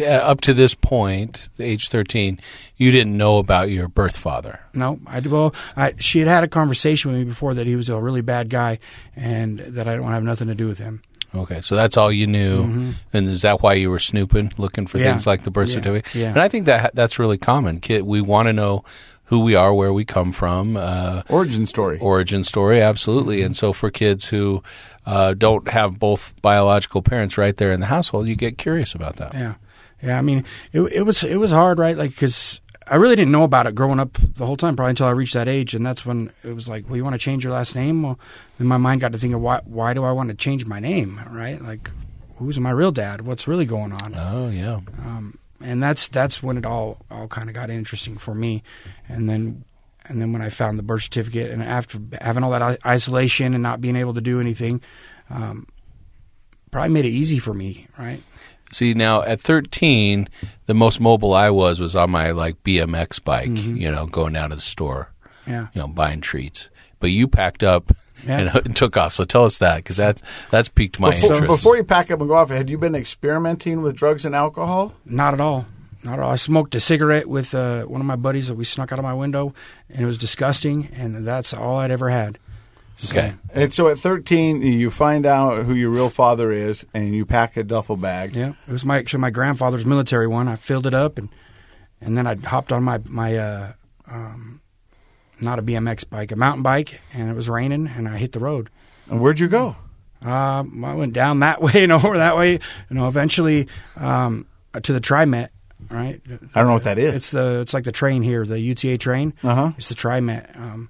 [0.00, 2.40] uh, up to this point, age 13,
[2.76, 4.60] you didn't know about your birth father.
[4.74, 7.88] no, I well, I, she had had a conversation with me before that he was
[7.88, 8.78] a really bad guy,
[9.14, 11.02] and that I don't have nothing to do with him.
[11.34, 14.98] Okay, so that's all you knew, and is that why you were snooping, looking for
[14.98, 15.04] Mm-hmm.
[15.04, 15.10] Yeah.
[15.12, 15.74] things like the birth Yeah.
[15.74, 16.14] certificate?
[16.14, 16.28] Yeah.
[16.28, 17.80] And I think that that's really common.
[17.80, 18.84] Kid, we want to know
[19.24, 21.98] who we are, where we come from, uh, Origin story.
[21.98, 23.38] origin story, absolutely.
[23.38, 23.46] Mm-hmm.
[23.46, 24.62] And so for kids who
[25.04, 29.16] uh, don't have both biological parents right there in the household, you get curious about
[29.16, 29.34] that.
[29.34, 29.54] Yeah,
[30.06, 30.18] yeah.
[30.18, 31.96] I mean, it it was it was hard, right?
[31.96, 35.06] Like because I really didn't know about it growing up the whole time, probably until
[35.06, 37.44] I reached that age, and that's when it was like, well, you want to change
[37.44, 38.02] your last name?
[38.02, 38.18] Well,
[38.58, 41.20] then my mind got to thinking, why why do I want to change my name?
[41.30, 41.60] Right?
[41.60, 41.90] Like,
[42.36, 43.22] who's my real dad?
[43.22, 44.14] What's really going on?
[44.16, 44.80] Oh yeah.
[45.60, 48.62] and that's that's when it all all kind of got interesting for me
[49.08, 49.64] and then
[50.04, 53.62] and then when I found the birth certificate and after having all that isolation and
[53.62, 54.80] not being able to do anything
[55.30, 55.66] um,
[56.70, 58.22] probably made it easy for me right
[58.72, 60.28] See now at 13,
[60.66, 63.76] the most mobile I was was on my like BMX bike, Mm-hmm.
[63.76, 65.12] you know, going down to the store,
[65.46, 66.68] yeah you know, buying treats.
[66.98, 67.92] But you packed up
[68.26, 68.38] Yeah.
[68.38, 69.14] and, and took off.
[69.14, 71.52] So tell us that because that's that's piqued my Before, interest.
[71.52, 74.94] before you pack up and go off, had you been experimenting with drugs and alcohol?
[75.04, 75.66] not at all
[76.02, 78.64] not at all I smoked a cigarette with uh, one of my buddies that we
[78.64, 79.54] snuck out of my window
[79.90, 82.38] and it was disgusting and that's all I'd ever had
[82.98, 83.34] So, okay.
[83.52, 87.56] And so at 13, you find out who your real father is, and you pack
[87.56, 88.34] a duffel bag.
[88.34, 90.48] Yeah, it was my actually my grandfather's military one.
[90.48, 91.28] I filled it up and
[92.00, 93.72] and then I hopped on my my uh,
[94.06, 94.60] um,
[95.40, 98.40] not a BMX bike, a mountain bike, and it was raining and I hit the
[98.40, 98.70] road.
[99.10, 99.76] And where'd you go?
[100.22, 102.52] Um, I went down that way and over that way.
[102.52, 104.46] You know, eventually um,
[104.80, 105.48] to the TriMet.
[105.90, 106.22] Right,
[106.54, 107.14] I don't know what that is.
[107.14, 109.34] it's the it's like the train here, the UTA train.
[109.44, 109.72] Uh-huh.
[109.76, 110.58] It's the TriMet.
[110.58, 110.88] Um,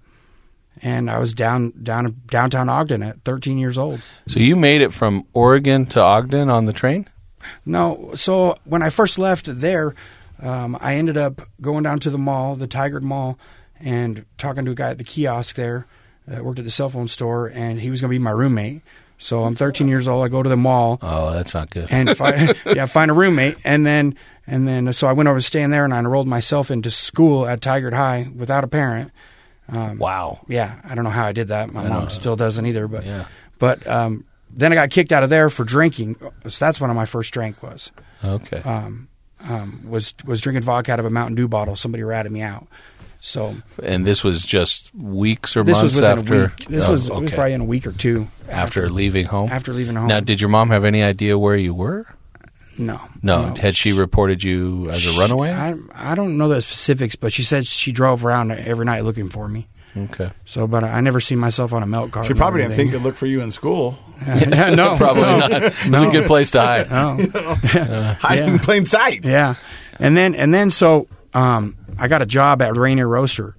[0.83, 4.03] and I was down down downtown Ogden at 13 years old.
[4.27, 7.09] So you made it from Oregon to Ogden on the train?
[7.65, 8.13] No.
[8.15, 9.95] So when I first left there,
[10.43, 13.39] um, I ended up going down to the mall, the Tigard Mall,
[13.81, 15.87] and talking to a guy at the kiosk there
[16.27, 18.83] that worked at the cell phone store, and he was going to be my roommate.
[19.19, 20.25] So I'm 13 years old.
[20.25, 21.87] I go to the mall Oh, that's not good.
[21.91, 24.15] and fi- yeah, find a roommate, and then
[24.47, 27.47] and then so I went over to staying there, and I enrolled myself into school
[27.47, 29.11] at Tigard High without a parent.
[29.73, 30.41] Wow.
[30.49, 31.73] Yeah, I don't know how I did that.
[31.73, 33.27] My mom still doesn't either, but Yeah.
[33.59, 36.17] but um, then I got kicked out of there for drinking.
[36.49, 37.91] So that's when my first drink was.
[38.25, 38.59] Okay.
[38.63, 39.09] um,
[39.49, 41.77] um, was was drinking vodka out of a Mountain Dew bottle.
[41.77, 42.67] Somebody ratted me out.
[43.21, 46.67] So and this was just weeks or this months was after a week.
[46.69, 49.51] This Oh, was, it was probably in a week or two after leaving home.
[49.51, 50.07] after leaving home.
[50.07, 52.07] Now, did your mom have any idea where you were?
[52.79, 53.55] No, No.
[53.55, 55.53] Had she reported you as a runaway?
[55.53, 59.29] I I don't know the specifics, but she said she drove around every night looking
[59.29, 59.67] for me.
[59.97, 60.31] okay.
[60.45, 62.27] So, but I never seen myself on a milk cart.
[62.27, 63.99] She probably didn't think to look for you in school.
[64.27, 65.63] yeah, no, Probably no, not.
[65.63, 66.91] It's a good place to hide.
[66.91, 68.15] no.
[68.21, 69.25] Hide in plain sight.
[69.25, 69.55] Yeah,
[69.99, 73.57] and then and then so um, I got a job at Rainier Roaster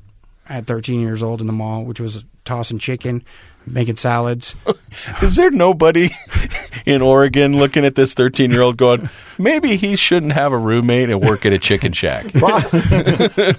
[0.49, 3.23] at 13 years old in the mall, which was tossing chicken,
[3.67, 4.55] making salads.
[5.21, 6.09] Is there nobody
[6.85, 11.09] in Oregon looking at this 13 year old going, maybe he shouldn't have a roommate
[11.09, 12.25] and work at a chicken shack?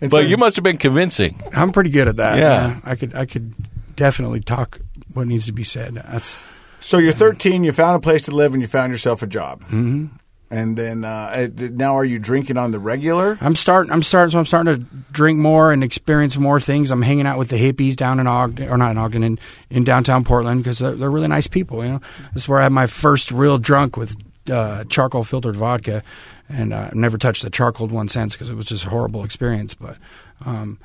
[0.00, 1.40] But so- you must have been convincing.
[1.54, 2.36] I'm pretty good at that.
[2.38, 2.80] Yeah.
[2.82, 3.54] I could I could
[3.94, 4.80] definitely talk
[5.14, 5.94] what needs to be said.
[5.94, 6.38] That's
[6.80, 7.62] So you're 13.
[7.62, 9.60] You found a place to live, and you found yourself a job.
[9.66, 10.06] Mm-hmm.
[10.52, 13.38] And then uh, uh, now, are you drinking on the regular?
[13.40, 16.90] I'm starting I'm starting so I'm starting to drink more and experience more things.
[16.90, 19.38] I'm hanging out with the hippies down in Ogden or not in Ogden in,
[19.70, 21.82] in downtown Portland because they're, they're really nice people.
[21.82, 22.00] You know,
[22.34, 24.14] this is where I had my first real drunk with
[24.50, 26.02] uh, charcoal filtered vodka,
[26.50, 29.72] and uh, never touched the charcoal one since because it was just a horrible experience.
[29.72, 29.96] But
[30.44, 30.78] um,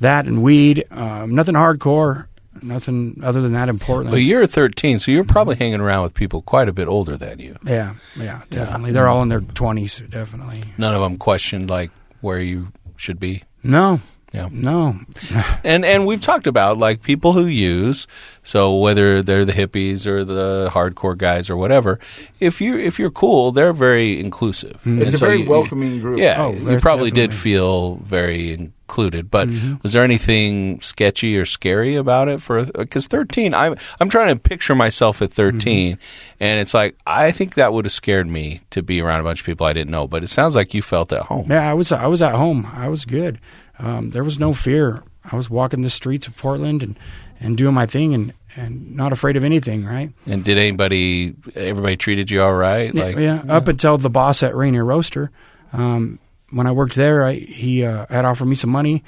[0.00, 2.26] that and weed, um, nothing hardcore,
[2.62, 4.10] nothing other than that important.
[4.10, 7.38] But you're 13, so you're probably hanging around with people quite a bit older than
[7.38, 7.56] you.
[7.64, 8.92] Yeah, yeah, definitely.
[8.92, 10.62] They're all in their twenties, definitely.
[10.78, 11.90] None of them questioned like
[12.20, 13.42] where you should be.
[13.62, 14.00] No,
[14.34, 14.48] Yeah.
[14.50, 14.98] No,
[15.64, 18.06] And and we've talked about like people who use
[18.42, 21.98] so whether they're the hippies or the hardcore guys or whatever,
[22.40, 24.72] if you if you're cool, they're very inclusive.
[24.80, 25.02] Mm-hmm.
[25.02, 26.18] It's And a so very you- welcoming group.
[26.18, 29.30] Yeah, Oh, you very- probably did feel very included.
[29.30, 29.74] But Mm-hmm.
[29.82, 32.42] was there anything sketchy or scary about it?
[32.42, 36.00] For because thirteen, I'm I'm trying to picture myself at 13 Mm-hmm.
[36.44, 39.40] and it's like I think that would have scared me to be around a bunch
[39.40, 40.06] of people I didn't know.
[40.08, 41.46] But it sounds like you felt at home.
[41.48, 42.66] yeah, I was I was at home.
[42.74, 43.38] I was good.
[43.78, 45.02] Um, there was no fear.
[45.30, 46.98] I was walking the streets of Portland and,
[47.40, 49.84] and doing my thing and, and not afraid of anything.
[49.84, 50.12] Right?
[50.26, 51.34] And did anybody?
[51.54, 52.94] Everybody treated you all right?
[52.94, 55.30] Like yeah, up until the boss at Rainier Roaster.
[55.72, 56.18] Um,
[56.50, 59.02] when I worked there, I, he uh, had offered me some money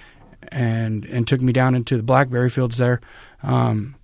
[0.48, 3.00] and and took me down into the blackberry fields there.
[3.42, 3.94] Um,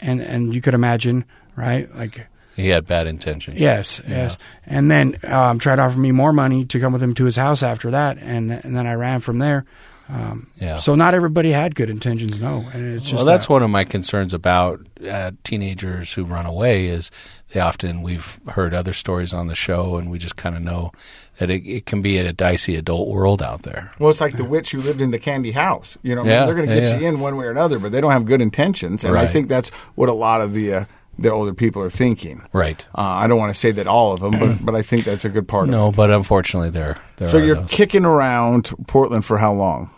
[0.00, 1.94] and and you could imagine, right?
[1.94, 3.58] Like he had bad intentions.
[3.58, 4.36] yes, yes.
[4.66, 7.36] And then um, tried to offer me more money to come with him to his
[7.36, 9.64] house after that, and and then I ran from there.
[10.12, 10.76] Um, Yeah.
[10.78, 12.64] So not everybody had good intentions, no.
[12.74, 16.44] And it's just well, that's that- one of my concerns about uh, teenagers who run
[16.44, 17.10] away is
[17.52, 20.92] they often we've heard other stories on the show and we just kind of know
[21.38, 23.92] that it, it can be a dicey adult world out there.
[23.98, 25.96] Well, it's like the witch who lived in the candy house.
[26.02, 26.98] You know, I mean, they're going to get yeah.
[26.98, 29.04] you in one way or another, but they don't have good intentions.
[29.04, 30.84] And I think that's what a lot of the uh,
[31.18, 32.42] the older people are thinking.
[32.52, 32.86] Right.
[32.94, 35.24] Uh, I don't want to say that all of them, but but I think that's
[35.24, 37.70] a good part of No, but unfortunately there there So are you're those.
[37.70, 39.90] kicking around Portland for how long?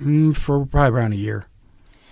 [0.00, 1.46] Mm, for probably around a year.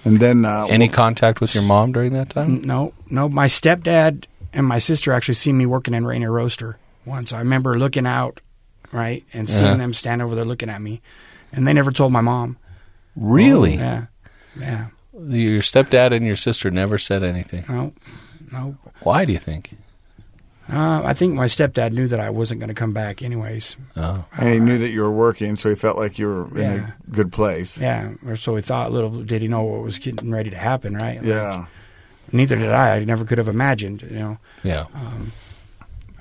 [0.05, 2.63] And then uh, Any contact with your mom during that time?
[2.63, 3.29] No, no.
[3.29, 7.33] My stepdad and my sister actually seen me working in Rainier Roaster once.
[7.33, 8.41] I remember looking out,
[8.93, 9.77] right, and seeing Uh-huh.
[9.79, 11.01] them stand over there looking at me,
[11.53, 12.57] and they never told my mom.
[13.17, 13.75] Really?
[13.77, 14.07] Yeah,
[14.59, 14.87] yeah.
[15.19, 17.65] Your stepdad and your sister never said anything.
[17.69, 17.93] No,
[18.53, 18.77] no.
[19.03, 19.77] Why do you think?
[20.73, 23.77] Uh, I think my stepdad knew that I wasn't going to come back, anyways.
[23.97, 24.25] Oh.
[24.37, 26.91] and he knew that you were working, so he felt like you were in Yeah.
[27.07, 27.79] a good place.
[27.79, 28.91] Yeah, or so he thought.
[28.91, 31.17] Little did he know what was getting ready to happen, right?
[31.19, 31.67] Like, Yeah,
[32.33, 32.97] neither did I.
[32.97, 34.03] I never could have imagined.
[34.03, 34.39] You know.
[34.65, 34.87] Yeah.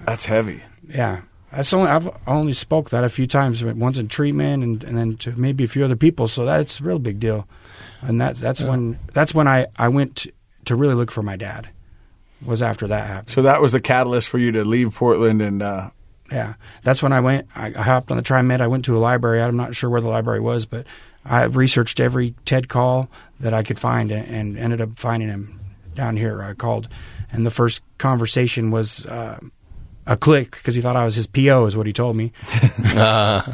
[0.05, 0.63] that's heavy.
[0.88, 1.21] Yeah.
[1.51, 3.63] That's only I've only spoke that a few times.
[3.63, 6.27] Once in treatment, and, and then to maybe a few other people.
[6.27, 7.47] So that's a real big deal.
[8.01, 10.31] And that that's when that's when I I went to,
[10.65, 11.69] to really look for my dad.
[12.45, 13.31] Was after that happened.
[13.31, 15.89] So that was the catalyst for you to leave Portland and uh,
[16.31, 16.53] Yeah,
[16.84, 17.47] that's when I went.
[17.55, 18.62] I, I hopped on the TriMet.
[18.62, 19.41] I went to a library.
[19.41, 20.86] I'm not sure where the library was, but
[21.25, 25.60] I researched every Ted Call that I could find, and, and ended up finding him
[25.95, 26.41] down here.
[26.43, 26.88] I called,
[27.31, 29.39] and the first conversation was uh,
[30.05, 32.31] a click because he thought I was his PO, is what he told me.
[32.95, 33.41] Uh,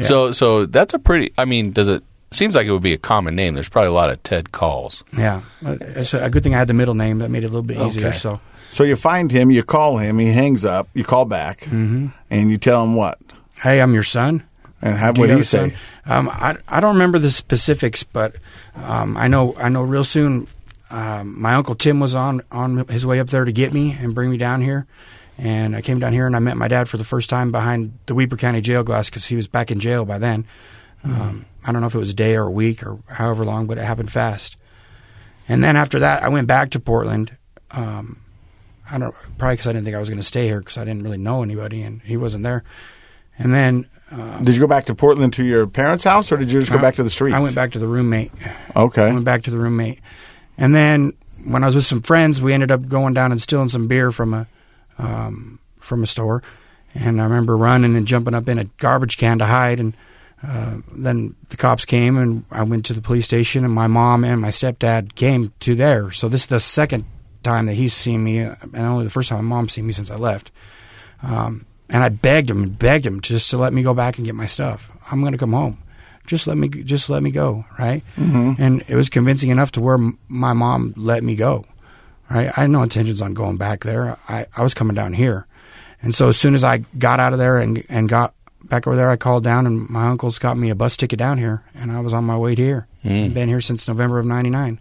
[0.00, 1.32] So so that's a pretty.
[1.36, 3.54] I mean, does it seems like it would be a common name?
[3.54, 5.04] There's probably a lot of Ted Calls.
[5.16, 7.50] Yeah, it's a, a good thing I had the middle name that made it a
[7.50, 8.08] little bit easier.
[8.08, 8.16] Okay.
[8.16, 12.08] So so you find him, you call him, he hangs up, you call back, Mm-hmm.
[12.30, 13.18] and you tell him what,
[13.62, 14.44] hey, I'm your son.
[14.82, 15.74] and how, what do you say?
[16.06, 18.36] Um, I I don't remember the specifics, but
[18.76, 20.46] um, I know I know real soon.
[20.90, 24.14] Um, my uncle Tim was on on his way up there to get me and
[24.14, 24.86] bring me down here,
[25.36, 27.92] and I came down here and I met my dad for the first time behind
[28.06, 30.46] the Weber County jail glass because he was back in jail by then.
[31.04, 33.66] Um, I don't know if it was a day or a week or however long,
[33.66, 34.56] but it happened fast.
[35.48, 37.36] And then after that, I went back to Portland.
[37.70, 38.20] Um,
[38.90, 40.84] I don't probably because I didn't think I was going to stay here because I
[40.84, 42.64] didn't really know anybody and he wasn't there.
[43.38, 43.88] And then
[44.42, 46.78] Did you go back to Portland to your parents' house, or did you just go
[46.78, 47.36] back to the streets?
[47.36, 48.32] I went back to the roommate.
[48.74, 49.04] Okay.
[49.04, 50.00] I went back to the roommate,
[50.56, 51.12] and then
[51.46, 54.10] when I was with some friends, we ended up going down and stealing some beer
[54.10, 54.46] from a
[54.98, 56.42] um, from a store.
[56.94, 59.78] And I remember running and jumping up in a garbage can to hide.
[59.78, 59.96] And
[60.46, 63.64] uh, then the cops came, and I went to the police station.
[63.64, 66.10] And my mom and my stepdad came to there.
[66.10, 67.04] So this is the second
[67.42, 70.10] time that he's seen me, and only the first time my mom's seen me since
[70.10, 70.50] I left.
[71.22, 74.24] Um, and I begged him and begged him just to let me go back and
[74.24, 74.92] get my stuff.
[75.10, 75.78] I'm going to come home.
[76.26, 78.04] Just let me, just let me go, right?
[78.16, 78.60] Mm-hmm.
[78.62, 81.64] And it was convincing enough to where m- my mom let me go,
[82.28, 82.52] right?
[82.54, 84.18] I had no intentions on going back there.
[84.28, 85.46] I, I was coming down here,
[86.02, 88.96] and so as soon as I got out of there and and got back over
[88.96, 91.92] there, I called down, and my uncle's got me a bus ticket down here, and
[91.92, 92.86] I was on my way to here.
[93.04, 93.34] Mm.
[93.34, 94.80] Been here since November of '99.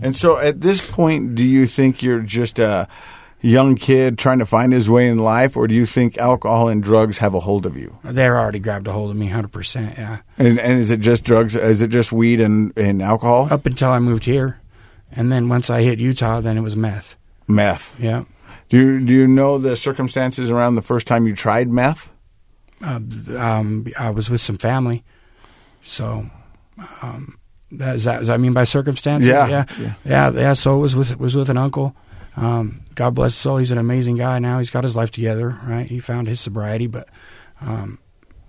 [0.00, 2.86] And so at this point, do you think you're just a
[3.40, 6.82] young kid trying to find his way in life, or do you think alcohol and
[6.82, 7.98] drugs have a hold of you?
[8.04, 9.98] They're already grabbed a hold of me, hundred percent.
[9.98, 10.20] Yeah.
[10.36, 11.56] And, and is it just drugs?
[11.56, 13.48] Is it just weed and, and alcohol?
[13.50, 14.60] Up until I moved here,
[15.10, 17.16] and then once I hit Utah, then it was meth.
[17.48, 17.98] Meth.
[17.98, 18.24] Yeah.
[18.68, 22.10] Do you, do you know the circumstances around the first time you tried meth?
[22.82, 23.00] uh,
[23.36, 25.04] um, I was with some family.
[25.82, 26.26] So,
[27.02, 27.38] um,
[27.72, 29.28] that, is that, does that mean by circumstances?
[29.28, 29.48] Yeah.
[29.48, 29.94] yeah, Yeah.
[30.04, 30.52] yeah, yeah.
[30.54, 31.96] So it was with was with an uncle.
[32.36, 33.56] Um, God bless his soul.
[33.56, 34.58] He's an amazing guy now.
[34.58, 35.58] He's got his life together.
[35.66, 35.86] Right.
[35.86, 37.08] He found his sobriety, but
[37.60, 37.98] Um,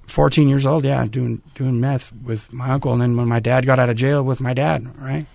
[0.07, 3.65] 14 years old, yeah, doing doing meth with my uncle, and then when my dad
[3.65, 5.25] got out of jail with my dad, right?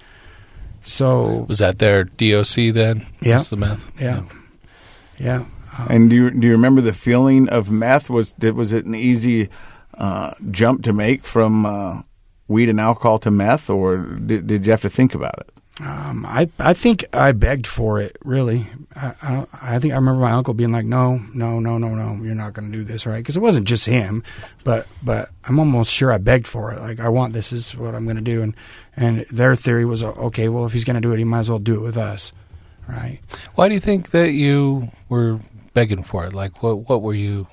[0.85, 3.07] So Was that their DOC then?
[3.20, 3.38] Yeah.
[3.38, 3.90] Was the meth?
[4.01, 4.23] yeah, yeah.
[5.88, 8.09] And do you, do you remember the feeling of meth?
[8.09, 9.48] Was did, was it an easy
[9.98, 12.03] uh, jump to make from uh,
[12.46, 15.50] weed and alcohol to meth, or did, did you have to think about it?
[15.81, 18.16] Um, I I think I begged for it.
[18.24, 21.96] Really, I I, I think I remember my uncle being like, "No, no, no, no,
[21.96, 24.22] no, you're not going to do this, right?" Because it wasn't just him,
[24.62, 26.81] but but I'm almost sure I begged for it.
[26.81, 27.50] Like, I want this.
[27.50, 28.40] This is what I'm going to do.
[28.42, 28.55] And
[28.96, 31.50] and their theory was, okay, well, if he's going to do it, he might as
[31.50, 32.31] well do it with us,
[32.88, 33.20] right?
[33.55, 35.40] Why do you think that you were
[35.73, 36.35] begging for it?
[36.35, 37.47] Like, what what were you?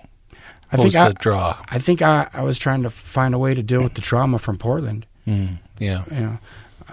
[0.72, 1.58] I think was I, the draw?
[1.70, 4.40] I think I, I was trying to find a way to deal with the trauma
[4.40, 5.06] from Portland.
[5.28, 6.06] Mm, yeah.
[6.10, 6.40] you know,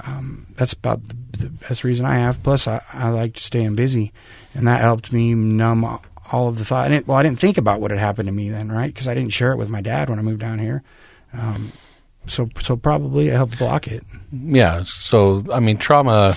[0.05, 2.43] um, that's about the, the best reason I have.
[2.43, 4.13] Plus, I, I like staying busy,
[4.55, 5.85] and that helped me numb
[6.33, 6.91] all of the thought.
[7.07, 8.93] Well, I didn't think about what had happened to me then, right?
[8.93, 10.83] Because I didn't share it with my dad when I moved down here.
[11.33, 11.73] Um,
[12.27, 14.05] so, so probably it helped block it.
[14.33, 14.83] Yeah.
[14.83, 16.35] So, I mean, trauma.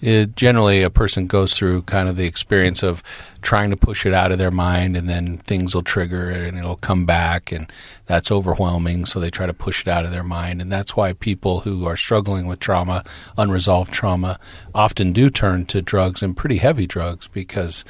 [0.00, 3.02] It, generally, a person goes through kind of the experience of
[3.42, 6.56] trying to push it out of their mind, and then things will trigger it, and
[6.58, 7.70] it'll come back, and
[8.06, 9.04] that's overwhelming.
[9.04, 11.84] So they try to push it out of their mind, and that's why people who
[11.86, 13.04] are struggling with trauma,
[13.36, 14.38] unresolved trauma,
[14.74, 17.84] often do turn to drugs and pretty heavy drugs because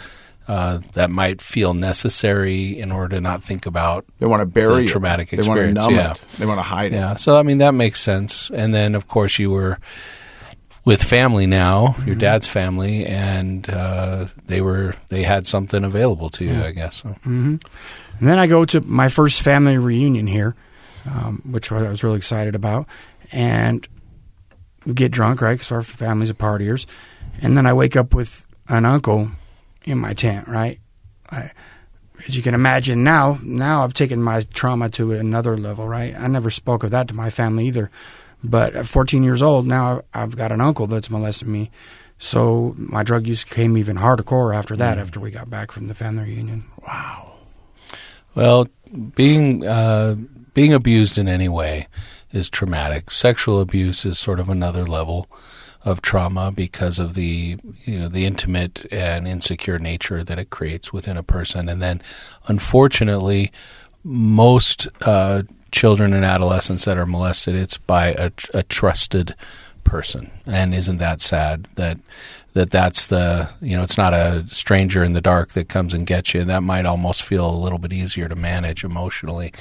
[0.49, 4.67] uh, that might feel necessary in order to not think about They want to bury
[4.73, 4.89] It's a it.
[4.89, 6.13] traumatic They want to numb yeah.
[6.13, 6.21] it.
[6.39, 6.99] They want to hide Yeah.
[6.99, 7.01] it.
[7.11, 7.17] Yeah.
[7.17, 8.51] So I mean that makes sense.
[8.53, 9.79] And then of course you were
[10.85, 16.45] with family now, your dad's family, and uh, they were they had something available to
[16.45, 17.03] you, I guess.
[17.03, 17.57] So, hmm
[18.19, 20.55] And then I go to my first family reunion here,
[21.07, 22.87] um, which I was really excited about,
[23.33, 23.87] and
[24.87, 25.55] we get drunk, right?
[25.55, 26.87] Because our family's are partiers.
[27.43, 29.31] And then I wake up with an uncle
[29.85, 30.79] in my tent, right?
[31.31, 31.51] I,
[32.27, 36.15] as you can imagine now, now I've taken my trauma to another level, right?
[36.19, 37.91] I never spoke of that to my family either.
[38.43, 41.71] But at 14 years old, now I've got an uncle that's molesting me.
[42.19, 45.95] So my drug use came even hardcore after that, after we got back from the
[45.95, 46.65] family reunion.
[46.87, 47.35] Wow.
[48.35, 48.69] Well,
[49.15, 50.17] being uh,
[50.55, 51.89] being abused in any way
[52.31, 53.11] is traumatic.
[53.11, 55.29] Sexual abuse is sort of another level
[55.83, 60.93] of trauma because of the you know the intimate and insecure nature that it creates
[60.93, 62.03] within a person, and then
[62.47, 63.51] unfortunately,
[64.05, 69.35] most uh, children and adolescents that are molested, it's by a, a trusted
[69.85, 71.99] person, and isn't that sad that
[72.53, 76.07] that that's the you know it's not a stranger in the dark that comes and
[76.07, 76.45] gets you.
[76.45, 79.53] That might almost feel a little bit easier to manage emotionally,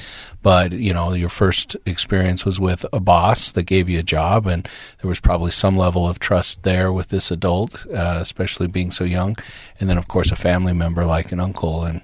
[0.42, 4.48] but you know your first experience was with a boss that gave you a job,
[4.48, 4.68] and
[5.02, 9.04] there was probably some level of trust there with this adult, uh, especially being so
[9.04, 9.38] young,
[9.80, 12.02] and then of course a family member like an uncle and.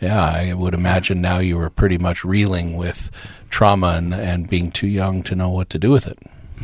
[0.00, 3.10] Yeah, I would imagine now you were pretty much reeling with
[3.50, 6.18] trauma and, and being too young to know what to do with it.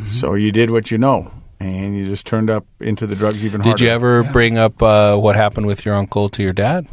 [0.09, 3.61] So you did what you know, and you just turned up into the drugs even
[3.61, 3.77] harder.
[3.77, 6.87] Did you ever bring up uh, what happened with your uncle to your dad?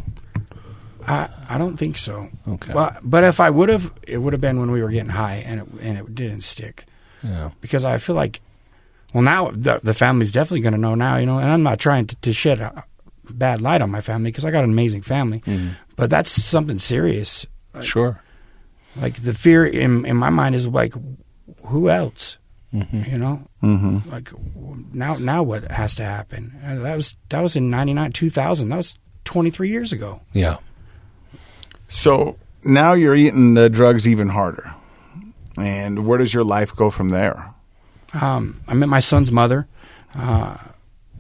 [1.07, 2.29] I, I don't think so.
[2.49, 2.73] Okay.
[2.73, 5.43] Well, but if I would have, it would have been when we were getting high,
[5.47, 6.87] and it and it didn't stick
[7.23, 7.51] Yeah.
[7.61, 8.41] because I feel like,
[9.13, 11.39] well, now the, the family's definitely going to know now, you know.
[11.39, 12.85] And I'm not trying to, to shed a
[13.33, 15.43] bad light on my family because I got an amazing family,
[15.97, 17.47] but that's something serious.
[17.83, 18.21] Sure.
[18.97, 20.95] Like the fear in in my mind is like,
[21.67, 22.39] who else?
[22.73, 23.11] Mm-hmm.
[23.11, 24.11] You know, Mm-hmm.
[24.11, 24.31] like
[24.93, 26.53] now now what has to happen?
[26.65, 28.69] Uh, That was that was in '99, 2000.
[28.69, 30.21] That was 23 years ago.
[30.33, 30.57] Yeah.
[31.89, 34.75] So now you're eating the drugs even harder.
[35.57, 37.55] And where does your life go from there?
[38.13, 39.67] Um, I met my son's mother
[40.15, 40.57] uh,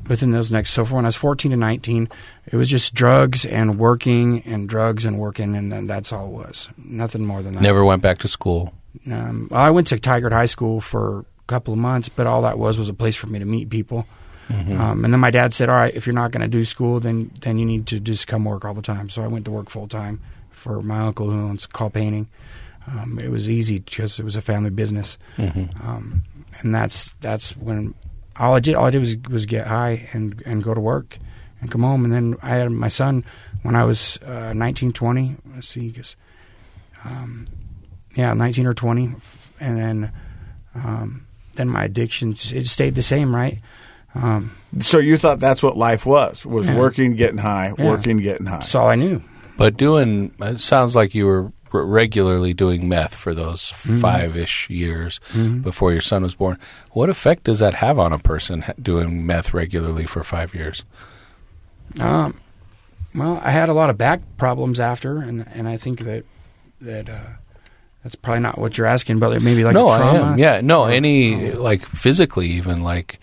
[0.08, 0.70] within those next.
[0.70, 2.08] So for when I was 14 to 19,
[2.46, 6.32] it was just drugs and working and drugs and working, and then that's all it
[6.32, 6.68] was.
[6.76, 7.62] Nothing more than that.
[7.62, 8.72] Never went back to school.
[9.10, 12.58] Um, I went to Tigard High School for a couple of months, but all that
[12.58, 14.06] was was a place for me to meet people.
[14.50, 17.00] Um, and then my dad said, "All right, if you're not going to do school,
[17.00, 19.50] then then you need to just come work all the time." So I went to
[19.50, 22.28] work full time for my uncle who owns Call Painting.
[22.86, 25.16] Um, it was easy because it was a family business,
[25.82, 26.24] um,
[26.60, 27.94] and that's that's when
[28.38, 31.18] all I did all I did was was get high and and go to work
[31.60, 32.04] and come home.
[32.04, 33.24] And then I had my son
[33.62, 35.36] when I was uh, 19, 20.
[35.54, 36.16] Let's see, 'cause,
[37.04, 37.46] um,
[38.14, 39.14] yeah, 19 or 20,
[39.60, 40.12] and then
[40.74, 43.60] um, then my addictions it stayed the same, right?
[44.14, 46.76] Um, So you thought that's what life was, was Yeah.
[46.76, 47.84] working, getting high, Yeah.
[47.84, 48.56] working, getting high.
[48.58, 49.22] that's all I knew.
[49.56, 54.70] But doing, it sounds like you were r- regularly doing meth for those five ish
[54.70, 55.20] years
[55.62, 56.58] before your son was born.
[56.92, 60.84] What effect does that have on a person doing meth regularly for five years?
[62.00, 62.40] Um,
[63.14, 66.24] well, I had a lot of back problems after, and and I think that
[66.80, 67.26] that uh,
[68.02, 69.88] that's probably not what you're asking, but maybe like no.
[69.88, 70.38] I am.
[70.38, 73.18] Yeah, no, any like physically even like.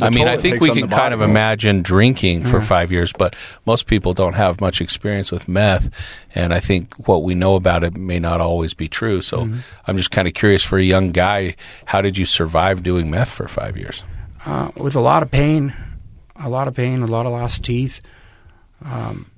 [0.00, 2.64] I mean, I think we can kind of imagine drinking for Yeah.
[2.66, 3.34] five years, but
[3.64, 5.88] most people don't have much experience with meth,
[6.34, 9.22] and I think what we know about it may not always be true.
[9.22, 9.58] So Mm-hmm.
[9.86, 13.30] I'm just kind of curious for a young guy, how did you survive doing meth
[13.30, 14.02] for five years?
[14.44, 15.72] uh, with a lot of pain,
[16.36, 18.00] a lot of pain, a lot of lost teeth.
[18.84, 19.30] Um,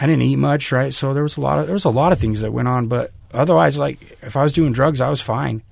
[0.00, 0.92] I didn't eat much, right?
[0.94, 2.86] So there was a lot of there was a lot of things that went on,
[2.88, 5.62] but otherwise, like if I was doing drugs, I was fine.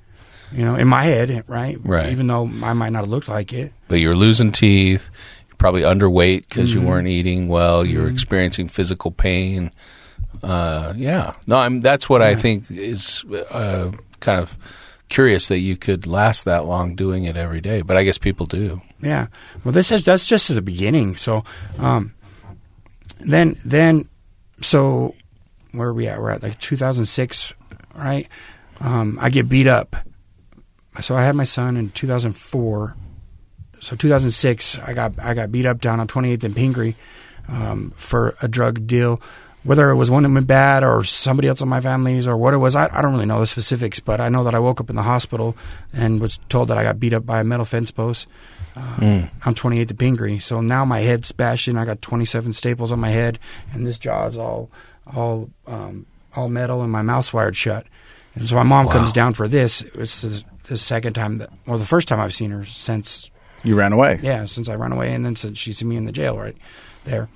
[0.52, 1.78] You know, in my head, right?
[1.82, 2.10] Right.
[2.10, 3.72] Even though I might not have looked like it.
[3.88, 5.10] But you're losing teeth,
[5.48, 6.80] you're probably underweight because Mm-hmm.
[6.82, 9.70] you weren't eating well, you're experiencing physical pain.
[10.42, 11.80] Uh, yeah, no, I'm.
[11.80, 13.90] That's what I think is uh,
[14.20, 14.56] kind of
[15.08, 17.82] curious that you could last that long doing it every day.
[17.82, 18.80] But I guess people do.
[19.02, 19.26] Yeah.
[19.64, 21.16] Well, this is that's just the beginning.
[21.16, 21.44] So,
[21.78, 22.14] um,
[23.20, 24.08] then then,
[24.60, 25.14] so
[25.72, 26.20] where are we at?
[26.20, 27.52] We're at like 2006,
[27.94, 28.28] right?
[28.80, 29.96] Um, I get beat up.
[31.00, 32.96] So I had my son in 2004.
[33.80, 36.96] So 2006, I got I got beat up down on 28th and Pingree
[37.48, 39.20] um, for a drug deal.
[39.64, 42.54] Whether it was one that went bad or somebody else in my family's or what
[42.54, 44.00] it was, I, I don't really know the specifics.
[44.00, 45.56] But I know that I woke up in the hospital
[45.92, 48.26] and was told that I got beat up by a metal fence post.
[48.76, 51.76] Uh, I'm 28 to Pingree, so now my head's bashed in.
[51.76, 53.38] I got 27 staples on my head,
[53.72, 54.70] and this jaw's all
[55.14, 57.86] all um, all metal, and my mouth's wired shut.
[58.36, 58.92] And so my mom Wow.
[58.92, 59.82] comes down for this.
[59.82, 63.30] It's the, the second time that, or the first time I've seen her since
[63.64, 64.20] You ran away.
[64.22, 66.56] yeah, since I ran away, and then since she seen me in the jail right
[67.04, 67.28] there.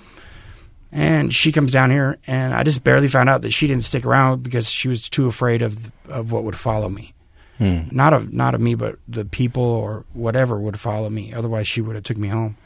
[0.94, 4.04] And she comes down here, and I just barely found out that she didn't stick
[4.04, 7.14] around because she was too afraid of of what would follow me.
[7.58, 7.82] Hmm.
[7.90, 11.32] Not of not of me, but the people or whatever would follow me.
[11.32, 12.56] Otherwise, she would have took me home.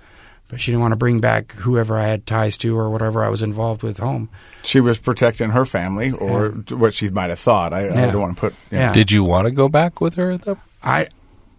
[0.49, 3.29] But she didn't want to bring back whoever I had ties to or whatever I
[3.29, 4.29] was involved with home.
[4.63, 7.73] She was protecting her family, or what she might have thought.
[7.73, 8.55] I, I don't want to put.
[8.71, 8.93] Yeah.
[8.93, 10.59] Did you want to go back with her at that?
[10.83, 11.09] I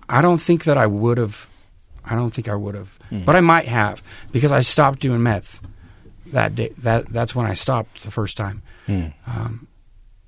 [0.08, 1.50] I don't think that I would have.
[2.06, 5.62] I don't think I would have, but I might have because I stopped doing meth
[6.28, 6.72] that day.
[6.78, 8.62] That that's when I stopped the first time.
[8.86, 9.08] Hmm.
[9.26, 9.68] Um,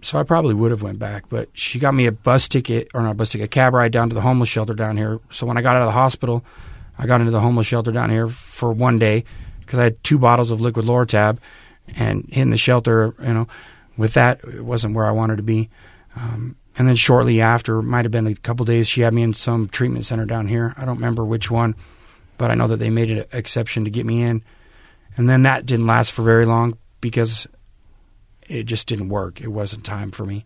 [0.01, 3.01] so I probably would have went back, but she got me a bus ticket or
[3.01, 5.19] not a bus ticket, a cab ride down to the homeless shelter down here.
[5.29, 6.43] So when I got out of the hospital,
[6.99, 9.23] I got into the homeless shelter down here for one day
[9.61, 11.37] because I had two bottles of liquid Lortab,
[11.95, 13.47] and in the shelter, you know,
[13.97, 15.69] with that it wasn't where I wanted to be.
[16.15, 19.33] Um, and then shortly after, might have been a couple days, she had me in
[19.33, 20.73] some treatment center down here.
[20.77, 21.75] I don't remember which one,
[22.37, 24.43] but I know that they made an exception to get me in.
[25.15, 27.47] And then that didn't last for very long because
[28.47, 29.41] it just didn't work.
[29.41, 30.45] It wasn't time for me.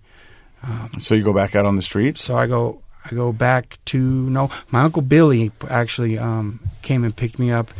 [1.00, 2.24] So you go back out on the streets.
[2.24, 7.16] So I go I go back to no, my uncle Billy actually um, came and
[7.16, 7.72] picked me up,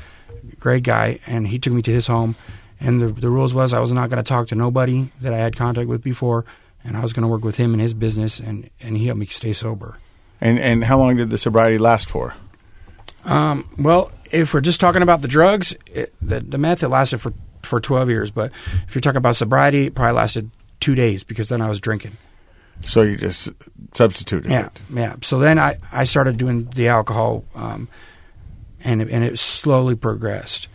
[0.60, 2.36] great guy, and he took me to his home.
[2.80, 5.38] And the the rules was I was not going to talk to nobody that I
[5.38, 6.44] had contact with before,
[6.84, 9.20] and I was going to work with him in his business, and and he helped
[9.20, 9.98] me stay sober.
[10.42, 12.36] And and how long did the sobriety last for?
[13.24, 17.20] Um, well, if we're just talking about the drugs, it, the the meth it lasted
[17.20, 18.52] for for twelve years, but
[18.86, 20.52] if you're talking about sobriety, it probably lasted
[20.82, 22.18] two days because then I was drinking.
[22.86, 23.50] So you just
[23.94, 24.82] substituted Yeah, it.
[24.90, 25.16] yeah.
[25.22, 27.88] So then I, I started doing the alcohol, um,
[28.84, 30.68] and it, and it slowly progressed,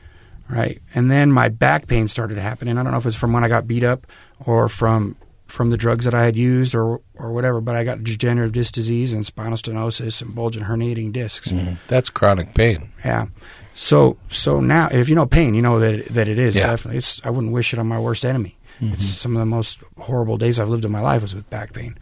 [0.49, 0.81] right?
[0.95, 2.79] And then my back pain started happening.
[2.79, 4.07] I don't know if it's from when I got beat up
[4.47, 7.61] or from from the drugs that I had used or or whatever.
[7.61, 11.53] But I got degenerative disc disease and spinal stenosis and bulging herniating discs.
[11.89, 12.91] That's chronic pain.
[13.05, 13.27] Yeah.
[13.75, 16.67] So so now, if you know pain, you know that it, that it is Yeah.
[16.67, 16.99] definitely.
[16.99, 18.58] It's I wouldn't wish it on my worst enemy.
[18.81, 21.73] It's some of the most horrible days I've lived in my life was with back
[21.73, 21.99] pain.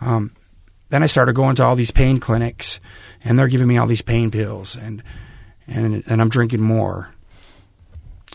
[0.00, 0.32] Um,
[0.88, 2.80] then I started going to all these pain clinics,
[3.24, 5.02] and they're giving me all these pain pills, and
[5.66, 7.12] and and I'm drinking more.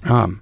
[0.04, 0.42] Um.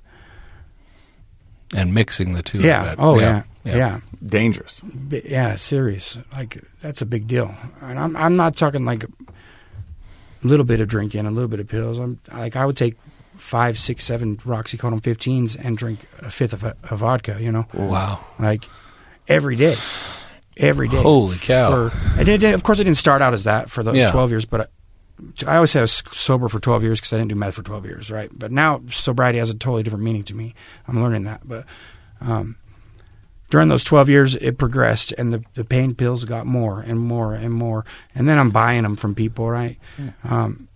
[1.75, 2.59] And mixing the two.
[2.59, 2.95] Yeah.
[2.97, 3.43] Oh yeah.
[3.63, 3.99] Yeah.
[4.25, 4.79] Dangerous.
[4.81, 5.55] Bi- Yeah.
[5.55, 6.17] Serious.
[6.31, 7.53] Like that's a big deal.
[7.81, 9.07] And I'm I'm not talking like a
[10.41, 11.99] little bit of drinking, a little bit of pills.
[11.99, 12.95] I'm like I would take
[13.39, 17.37] five, six, seven Roxicodone 15s and drink a fifth of, of vodka.
[17.39, 18.25] You know, Wow.
[18.37, 18.65] like
[19.27, 19.75] every day,
[20.57, 21.01] every day.
[21.01, 21.89] Holy cow.
[21.89, 24.11] For, I did, of course, I didn't start out as that for those Yeah.
[24.11, 27.17] 12 years, but I, I always say I was sober for 12 years because I
[27.17, 28.29] didn't do meth for 12 years, right?
[28.33, 30.53] But now sobriety has a totally different meaning to me.
[30.87, 31.41] I'm learning that.
[31.47, 31.65] But
[32.21, 32.55] um,
[33.49, 37.33] during those 12 years, it progressed and the, the pain pills got more and more
[37.33, 37.83] and more.
[38.15, 39.77] And then I'm buying them from people, right?
[40.23, 40.67] Um,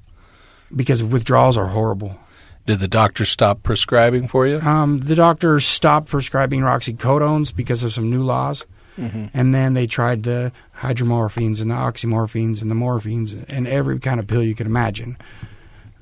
[0.76, 2.20] because withdrawals are horrible.
[2.66, 4.59] Did the doctor stop prescribing for you?
[4.61, 8.66] Um, the doctor stopped prescribing roxicodones because of some new laws.
[8.95, 14.20] And then they tried the hydromorphines and the oxymorphines and the morphines and every kind
[14.20, 15.18] of pill you could imagine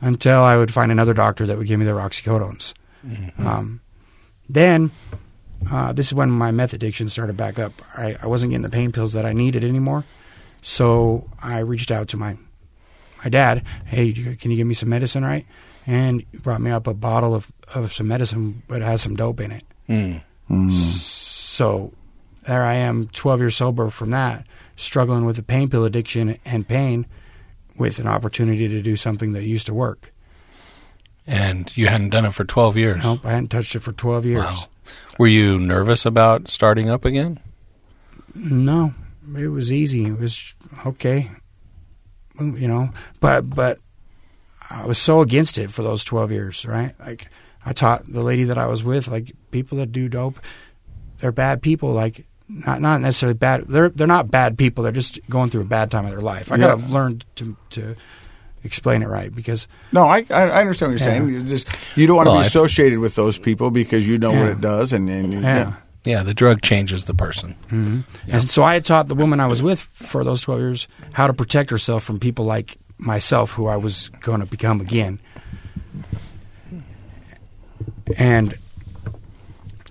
[0.01, 2.74] until I would find another doctor that would give me the roxicodones.
[3.39, 3.80] Um,
[4.49, 4.91] then
[5.72, 7.72] uh, this is when my meth addiction started back up.
[7.95, 10.03] I, I wasn't getting the pain pills that I needed anymore,
[10.62, 12.38] so I reached out to my
[13.24, 13.64] my dad.
[13.86, 15.45] Hey, can you give me some medicine, right?
[15.88, 19.16] And he brought me up a bottle of, of some medicine, but it has some
[19.16, 19.64] dope in it.
[19.90, 20.72] Mm.
[20.72, 21.94] So
[22.44, 26.68] there I am, 12 years sober from that, struggling with a pain pill addiction and
[26.68, 27.08] pain
[27.78, 30.14] with an opportunity to do something that used to work.
[31.28, 33.04] And you hadn't done it for 12 years.
[33.04, 34.44] Nope, I hadn't touched it for 12 years.
[34.44, 34.64] Wow.
[35.18, 37.40] Were you nervous about starting up again?
[38.34, 38.94] No,
[39.38, 40.06] it was easy.
[40.06, 40.54] It was
[40.86, 41.30] okay,
[42.40, 42.92] you know.
[43.20, 43.80] But but
[44.72, 46.95] I was so against it for those twelve years, right?
[46.99, 47.28] Like
[47.65, 50.39] I taught the lady that I was with, like people that do dope,
[51.19, 51.91] they're bad people.
[51.93, 53.65] Like not not necessarily bad.
[53.67, 54.84] They're they're not bad people.
[54.84, 56.51] They're just going through a bad time of their life.
[56.51, 56.67] I Yeah.
[56.76, 57.95] gotta learn to to
[58.63, 61.17] explain it right because No, I I I understand what you're Yeah.
[61.19, 61.30] saying.
[61.30, 64.17] You just you don't want to Well, be I- associated with those people because you
[64.17, 65.74] know what it does, and, and you, yeah.
[66.03, 67.55] Yeah, the drug changes the person.
[67.69, 70.88] hmm And so I had taught the woman I was with for those 12 years
[71.13, 75.20] how to protect herself from people like myself who I was going to become again.
[78.18, 78.58] And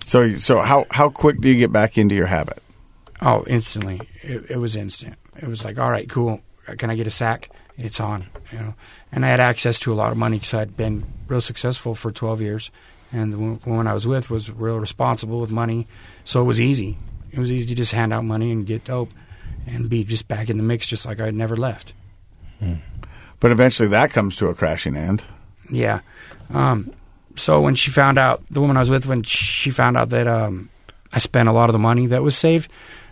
[0.03, 2.61] So so how how quick do you get back into your habit?
[3.23, 5.15] oh, instantly, it, it was instant.
[5.39, 6.41] It was like, all right, cool.
[6.67, 7.51] Uh, can I get a sack?
[7.77, 8.73] It's on, you know.
[9.11, 12.11] And I had access to a lot of money because I'd been real successful for
[12.11, 12.71] 12 years.
[13.11, 15.85] And the woman I was with was real responsible with money.
[16.25, 16.97] So it was easy.
[17.31, 19.11] It was easy to just hand out money and get dope
[19.67, 21.93] and be just back in the mix just like I'd never left.
[23.39, 25.23] But eventually that comes to a crashing end.
[25.69, 26.01] Yeah.
[26.53, 26.93] Um,
[27.35, 30.27] so when she found out, the woman I was with, when she found out that
[30.27, 30.69] um,
[31.11, 32.71] I spent a lot of the money that was saved,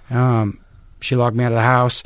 [0.10, 0.60] um,
[1.02, 2.04] she locked me out of the house.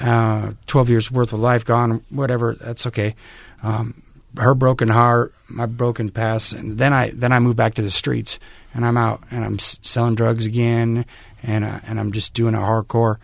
[0.00, 2.04] Uh, Twelve years worth of life gone.
[2.10, 2.54] Whatever.
[2.54, 3.16] That's okay.
[3.62, 4.02] Um,
[4.36, 7.90] her broken heart, my broken past, and then I then I moved back to the
[7.90, 8.38] streets,
[8.72, 11.04] and I'm out and I'm selling drugs again,
[11.42, 13.16] and uh, and I'm just doing a hardcore,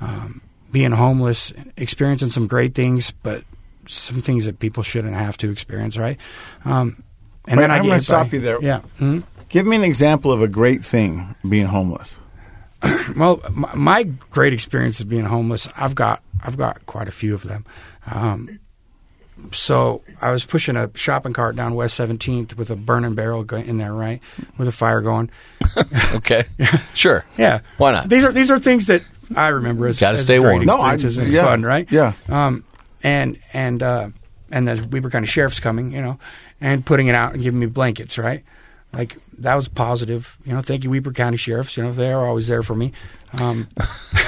[0.00, 3.44] um, being homeless, experiencing some great things, but
[3.86, 6.18] some things that people shouldn't have to experience, right?
[6.64, 7.02] Um,
[7.48, 8.58] and Wait, then I I'm get gonna stop by- you there.
[8.62, 8.80] Yeah.
[8.98, 9.24] Mhm.
[9.48, 12.16] Give me an example of a great thing being homeless.
[13.16, 17.34] Well, my, my great experience of being homeless, I've got I've got quite a few
[17.34, 17.66] of them.
[18.06, 18.60] Um,
[19.52, 23.78] so I was pushing a shopping cart down West Seventeenth with a burning barrel in
[23.78, 24.20] there, right,
[24.58, 25.30] with a fire going.
[26.14, 26.44] Okay.
[26.94, 27.24] sure.
[27.38, 28.08] Yeah, Why not?
[28.08, 29.02] These are these are things that
[29.36, 30.64] I remember as, Gotta stay great warm.
[30.66, 31.90] No, I- experiences and yeah, fun, right?
[31.90, 32.12] yeah.
[32.28, 32.64] Um,
[33.02, 34.08] and and uh,
[34.50, 36.18] and the Weber County Sheriff's coming, you know,
[36.60, 38.44] and putting it out and giving me blankets, right?
[38.92, 40.60] Like that was positive, you know.
[40.62, 41.76] Thank you, Weber County Sheriffs.
[41.76, 42.92] You know, they are always there for me.
[43.40, 43.68] Um,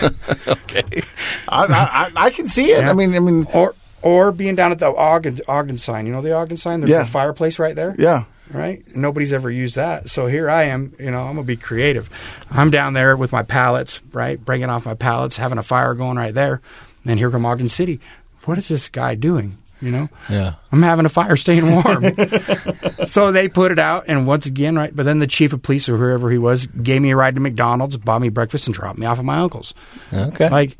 [0.03, 1.03] Okay.
[1.49, 2.81] I, I, I can see it.
[2.81, 2.91] Yeah.
[2.91, 6.07] I mean, I mean, or or being down at the Ogden, Ogden sign.
[6.07, 6.81] You know the Ogden sign.
[6.81, 7.03] There's Yeah.
[7.03, 7.95] a fireplace right there.
[7.99, 8.25] yeah.
[8.53, 8.85] Right.
[8.95, 10.11] Nobody's ever used that.
[10.11, 10.93] So here I am.
[10.99, 12.11] You know, I'm gonna be creative.
[12.51, 16.19] I'm down there with my pallets, right, bringing off my pallets, having a fire going
[16.19, 16.61] right there.
[17.07, 17.99] And here come Ogden City.
[18.45, 19.57] What is this guy doing?
[19.81, 20.55] You know, Yeah.
[20.71, 22.05] I'm having a fire, staying warm.
[23.07, 24.95] so they put it out, and once again, right.
[24.95, 27.41] But then the chief of police or whoever he was gave me a ride to
[27.41, 29.75] McDonald's, bought me breakfast, and dropped me off at my uncle's.
[30.13, 30.49] Okay.
[30.51, 30.77] Like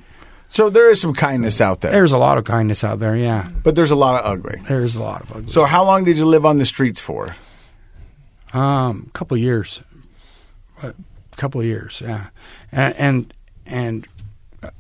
[0.53, 3.17] So there is some kindness out there, there's a lot of kindness out there.
[3.17, 4.61] Yeah, but there's a lot of ugly.
[4.69, 5.51] there's a lot of ugly.
[5.51, 7.35] So how long did you live on the streets for?
[8.53, 9.81] Um, a couple of years,
[10.83, 10.93] a
[11.37, 12.27] couple years, yeah,
[12.71, 13.35] and and,
[13.65, 14.09] and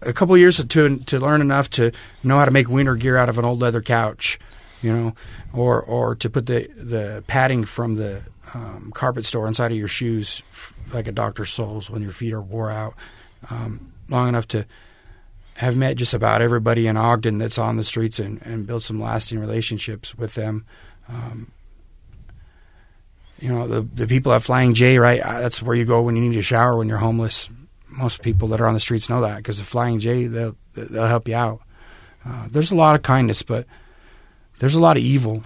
[0.02, 1.90] a couple years to to learn enough to
[2.22, 4.38] know how to make winter gear out of an old leather couch,
[4.82, 5.14] you know,
[5.54, 8.20] or or to put the the padding from the
[8.52, 10.42] um, carpet store inside of your shoes,
[10.92, 12.94] like a doctor's soles when your feet are wore out.
[13.48, 14.66] Um, long enough to
[15.54, 19.00] have met just about everybody in Ogden that's on the streets and, and built some
[19.00, 20.64] lasting relationships with them.
[21.08, 21.52] Um,
[23.38, 25.20] you know, the the people at Flying J, right?
[25.22, 27.48] That's where you go when you need a shower when you're homeless.
[27.88, 31.08] Most people that are on the streets know that because the Flying J, they'll they'll
[31.08, 31.60] help you out.
[32.24, 33.66] Uh, there's a lot of kindness, but
[34.60, 35.42] there's a lot of evil.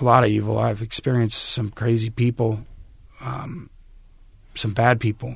[0.00, 0.58] A lot of evil.
[0.58, 2.64] I've experienced some crazy people,
[3.20, 3.70] um,
[4.54, 5.34] some bad people,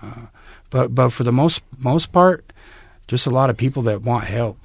[0.00, 0.26] uh,
[0.70, 2.51] but but for the most most part,
[3.12, 4.56] just a lot of people that want help.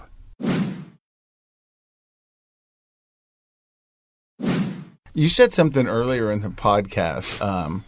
[5.13, 7.83] You said something earlier in the podcast um,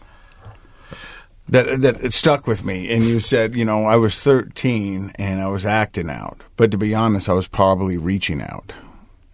[1.48, 5.46] that that stuck with me, and you said, you know, I was 13 and I
[5.46, 8.74] was acting out, but to be honest, I was probably reaching out.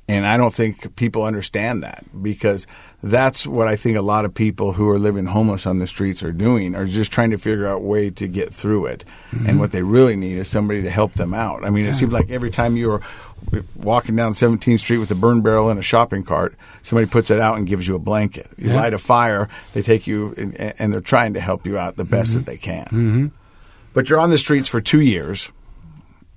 [0.08, 2.68] And I don't think people understand that because
[3.02, 6.22] that's what I think a lot of people who are living homeless on the streets
[6.22, 9.04] are doing are just trying to figure out a way to get through it.
[9.48, 11.64] And what they really need is somebody to help them out.
[11.64, 13.02] I mean, it seems like every time you're
[13.76, 16.54] walking down 17th Street with a burn barrel and a shopping cart,
[16.84, 18.48] somebody puts it out and gives you a blanket.
[18.56, 21.96] You light a fire, they take you and, and they're trying to help you out
[21.96, 22.86] the best that they can.
[22.86, 23.26] Mm-hmm.
[23.92, 25.50] But you're on the streets for two years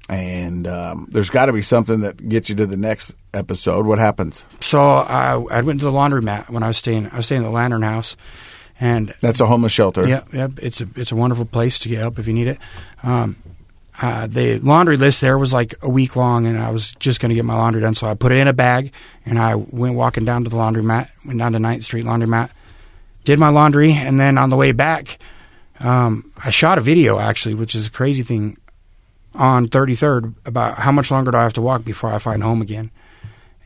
[0.09, 3.85] and um, there's got to be something that gets you to the next episode.
[3.85, 4.43] What happens?
[4.59, 7.07] So I, I went to the laundromat when I was staying.
[7.11, 8.17] I was staying at the Lantern House,
[8.79, 10.07] and That's a homeless shelter.
[10.07, 12.57] yeah, yeah, it's a it's a wonderful place to get help if you need it.
[13.03, 13.35] Um,
[14.01, 17.29] uh, the laundry list there was like a week long, and I was just going
[17.29, 18.93] to get my laundry done, so I put it in a bag,
[19.25, 22.49] and I went walking down to the laundromat, went down to Ninth Street laundromat,
[23.25, 25.19] did my laundry, and then on the way back,
[25.81, 28.57] um, I shot a video actually, which is a crazy thing,
[29.35, 32.61] on 33rd about how much longer do I have to walk before I find home
[32.61, 32.91] again,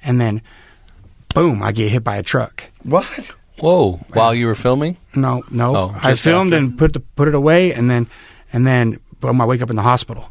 [0.03, 0.41] and then,
[1.33, 2.63] boom, I get hit by a truck.
[2.83, 3.31] What?
[3.59, 3.97] Whoa!
[4.13, 5.75] While you were filming, No, no.
[5.75, 6.57] Oh, I filmed after?
[6.65, 8.07] and put the, put it away, and then
[8.51, 10.27] and then boom, I wake up in the hospital.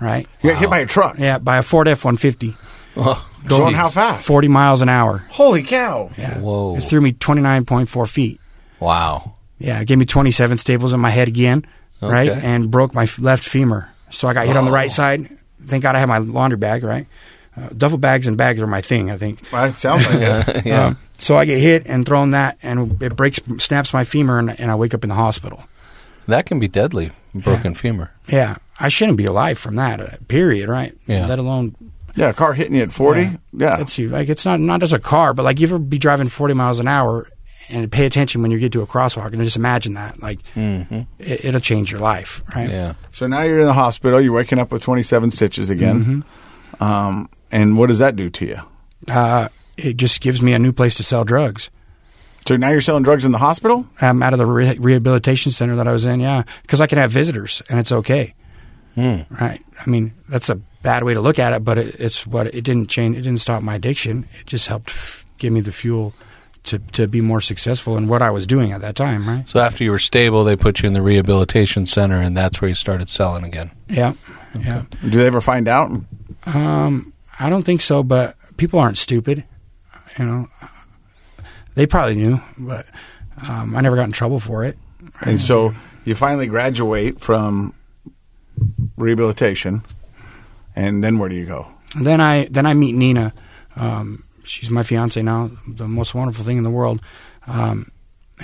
[0.00, 0.26] Right?
[0.42, 1.18] You got hit by a truck.
[1.18, 2.54] Yeah, by a Ford F one fifty,
[2.96, 4.24] oh, Going how fast?
[4.26, 5.18] forty miles an hour.
[5.30, 6.10] Holy cow!
[6.16, 6.38] Yeah.
[6.38, 6.76] Whoa.
[6.76, 8.40] It threw me twenty nine point four feet.
[8.78, 9.34] Wow!
[9.58, 11.66] Yeah, it gave me twenty seven staples in my head again.
[12.00, 13.90] Right, and broke my f- left femur.
[14.10, 15.28] So I got hit on the right side.
[15.66, 16.82] Thank God I had my laundry bag.
[16.84, 17.06] Right,
[17.56, 19.10] uh, duffel bags and bags are my thing.
[19.10, 19.40] I think.
[19.52, 20.64] Well, it sounds like it.
[20.66, 20.86] yeah.
[20.86, 24.58] Um, so I get hit and thrown that, and it breaks, snaps my femur, and,
[24.58, 25.64] and I wake up in the hospital.
[26.26, 27.12] that can be deadly.
[27.34, 28.10] Broken femur.
[28.26, 30.00] Yeah, I shouldn't be alive from that.
[30.00, 30.68] Uh, period.
[30.68, 30.94] Right.
[31.06, 31.26] Yeah.
[31.26, 31.76] Let alone
[32.16, 33.38] Yeah, a car hitting you at 40?
[33.52, 33.80] Yeah.
[33.80, 34.08] It's you.
[34.08, 36.80] Like it's not not just a car, but like you ever be driving forty miles
[36.80, 37.28] an hour
[37.70, 40.20] and pay attention when you get to a crosswalk and just imagine that.
[40.22, 41.00] Like Mm-hmm.
[41.18, 42.42] it, it'll change your life.
[42.54, 42.68] Right.
[42.70, 42.94] Yeah.
[43.12, 44.20] So now you're in the hospital.
[44.20, 46.04] You're waking up with 27 stitches again.
[46.04, 46.82] Mm-hmm.
[46.82, 48.58] Um, and what does that do to you?
[49.08, 51.70] Uh, it just gives me a new place to sell drugs.
[52.46, 53.86] So now you're selling drugs in the hospital?
[54.00, 56.20] I'm out of the re- rehabilitation center that I was in.
[56.20, 58.34] Yeah, because I can have visitors and it's okay.
[58.94, 59.20] Hmm.
[59.30, 59.62] Right.
[59.84, 62.62] I mean, that's a bad way to look at it, but it, it's what it
[62.62, 63.16] didn't change.
[63.16, 64.26] It didn't stop my addiction.
[64.40, 66.12] It just helped f- give me the fuel
[66.64, 69.28] to to be more successful in what I was doing at that time.
[69.28, 69.48] Right.
[69.48, 72.68] So after you were stable, they put you in the rehabilitation center, and that's where
[72.68, 73.70] you started selling again.
[73.88, 74.14] Yeah.
[74.58, 74.84] Yeah.
[75.02, 75.90] Do they ever find out?
[76.46, 79.44] Um, I don't think so, but people aren't stupid.
[80.18, 80.48] You know,
[81.74, 82.86] they probably knew, but
[83.48, 84.76] um, I never got in trouble for it.
[85.20, 87.74] And so you finally graduate from
[88.96, 89.82] rehabilitation.
[90.76, 91.68] And then where do you go?
[91.94, 93.32] And then I then I meet Nina.
[93.76, 97.00] Um, she's my fiance now, the most wonderful thing in the world,
[97.46, 97.90] um,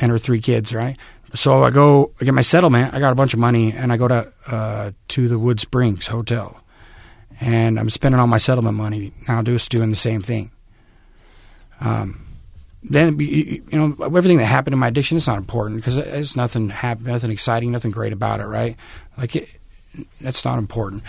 [0.01, 0.73] and her three kids.
[0.75, 0.97] Right.
[1.35, 2.95] So I go, I get my settlement.
[2.95, 6.07] I got a bunch of money, and I go to uh, to the Wood Springs
[6.07, 6.63] Hotel,
[7.41, 9.43] and I'm spending all my settlement money now.
[9.43, 10.51] Just doing the same thing.
[11.81, 12.27] Um,
[12.83, 16.71] then you know everything that happened in my addiction is not important because it's nothing
[16.71, 18.77] happened, nothing exciting, nothing great about it, right?
[19.19, 19.49] Like it,
[20.21, 21.03] that's not important.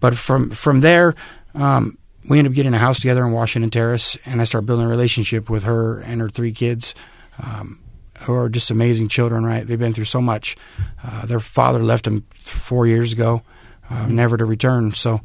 [0.00, 1.14] But from from there,
[1.54, 4.86] um, we ended up getting a house together in Washington Terrace, and I started building
[4.86, 6.94] a relationship with her and her three kids,
[7.42, 7.80] um,
[8.20, 9.44] who are just amazing children.
[9.44, 9.66] Right?
[9.66, 10.56] They've been through so much.
[11.02, 13.42] Uh, their father left them four years ago,
[13.90, 14.94] uh, never to return.
[14.94, 15.20] So,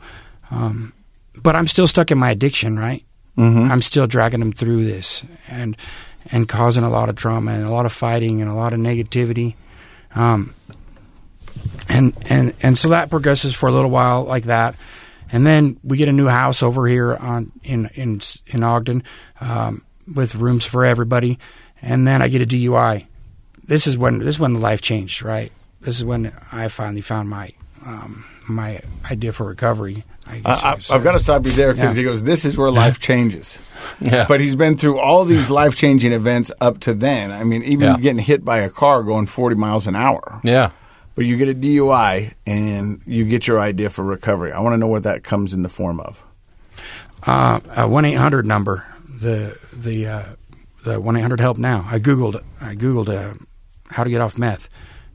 [0.52, 0.94] um,
[1.42, 2.78] but I'm still stuck in my addiction.
[2.78, 3.04] Right?
[3.38, 3.72] Mm-hmm.
[3.72, 5.78] I'm still dragging them through this and
[6.32, 8.80] and causing a lot of trauma and a lot of fighting and a lot of
[8.80, 9.56] negativity.
[10.16, 10.54] Um,
[11.88, 14.76] and and and so that progresses for a little while like that,
[15.32, 19.04] and then we get a new house over here on in in in Ogden
[19.42, 19.84] um,
[20.16, 21.40] with rooms for everybody,
[21.82, 23.06] and then I get a DUI.
[23.64, 25.52] This is when this is when the life changed, right?
[25.82, 27.52] This is when I finally found my
[27.86, 30.04] um, my idea for recovery.
[30.28, 31.00] I guess I, I, I've say.
[31.00, 32.02] got to stop you there because Yeah.
[32.02, 33.58] he goes, This is where life changes.
[34.00, 34.26] Yeah.
[34.28, 37.32] But he's been through all these life changing events up to then.
[37.32, 37.98] I mean, even Yeah.
[37.98, 40.40] getting hit by a car going 40 miles an hour.
[40.44, 40.70] yeah.
[41.20, 44.54] But you get a DUI and you get your idea for recovery.
[44.54, 46.24] I want to know what that comes in the form of.
[47.24, 48.86] uh, a one eight hundred number.
[49.06, 50.24] The the uh,
[50.86, 51.86] the one eight hundred help now.
[51.92, 53.34] I googled I googled uh,
[53.90, 54.70] how to get off meth,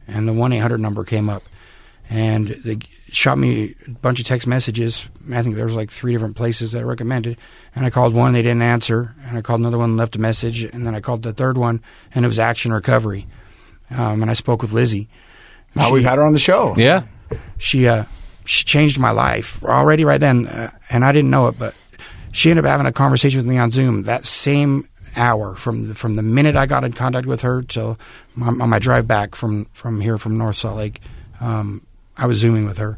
[0.06, 1.42] and the one eight hundred number came up,
[2.10, 2.80] and they
[3.10, 5.08] shot me a bunch of text messages.
[5.32, 7.38] I think there was like three different places that I recommended,
[7.74, 10.64] and I called one, they didn't answer, and I called another one, left a message,
[10.64, 11.80] and then I called the third one,
[12.14, 13.26] and it was Action Recovery,
[13.88, 15.08] um, and I spoke with Lizzie.
[15.92, 16.74] We've had her on the show.
[16.76, 17.04] Yeah.
[17.58, 18.04] she uh,
[18.44, 21.74] she changed my life already right then, uh, and I didn't know it, but
[22.32, 25.94] she ended up having a conversation with me on Zoom that same hour from the,
[25.94, 27.98] from the minute I got in contact with her till
[28.34, 31.00] my, on my drive back from from here from North Salt Lake.
[31.40, 32.96] Um, I was zooming with her,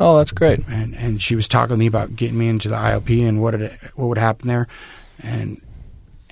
[0.00, 0.66] Oh, that's great.
[0.68, 3.54] and, and she was talking to me about getting me into the IOP and what
[3.54, 4.66] it, what would happen there.
[5.22, 5.60] and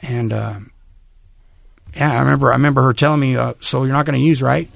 [0.03, 0.59] and uh,
[1.97, 4.41] yeah, I remember I remember her telling me, uh, "So you're not going to use,
[4.43, 4.71] right?"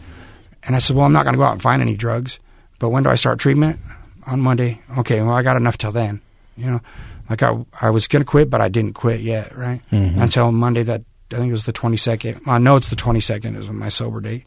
[0.64, 2.38] And I said, "Well, I'm not going to go out and find any drugs,
[2.78, 3.78] but when do I start treatment?
[4.26, 4.80] On Monday.
[4.98, 6.20] Okay, well, I got enough till then.
[6.56, 6.80] You know,
[7.28, 9.80] like I I was going to quit, but I didn't quit yet, right?
[9.90, 11.02] Until Monday that
[11.32, 12.46] I think it was the 22nd.
[12.46, 14.44] I know it's the 22nd is my sober date.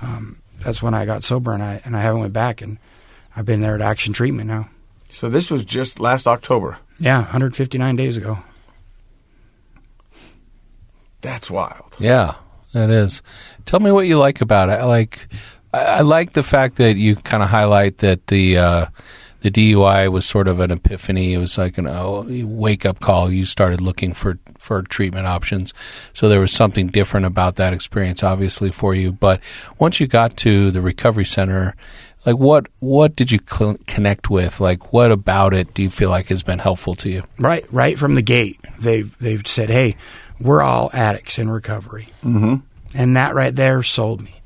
[0.00, 2.78] Um, that's when I got sober, and I and I haven't went back, and
[3.36, 4.68] I've been there at Action Treatment now.
[5.10, 6.78] So this was just last October.
[6.98, 8.38] Yeah, 159 days ago.
[11.20, 11.96] That's wild.
[11.98, 12.34] Yeah,
[12.72, 13.22] that is.
[13.64, 14.84] Tell me what you like about it.
[14.84, 15.28] Like,
[15.72, 18.86] I, I like the fact that you kind of highlight that the uh,
[19.42, 21.34] the DUI was sort of an epiphany.
[21.34, 23.30] It was like an oh, wake up call.
[23.30, 25.74] You started looking for for treatment options.
[26.12, 29.12] So there was something different about that experience, obviously for you.
[29.12, 29.40] But
[29.78, 31.74] once you got to the recovery center.
[32.24, 32.68] Like what?
[32.78, 34.60] What did you cl- connect with?
[34.60, 37.24] Like what about it do you feel like has been helpful to you?
[37.36, 39.96] Right, right from the gate, they've they've said, "Hey,
[40.40, 42.64] we're all addicts in recovery," mm-hmm.
[42.94, 44.40] and that right there sold me.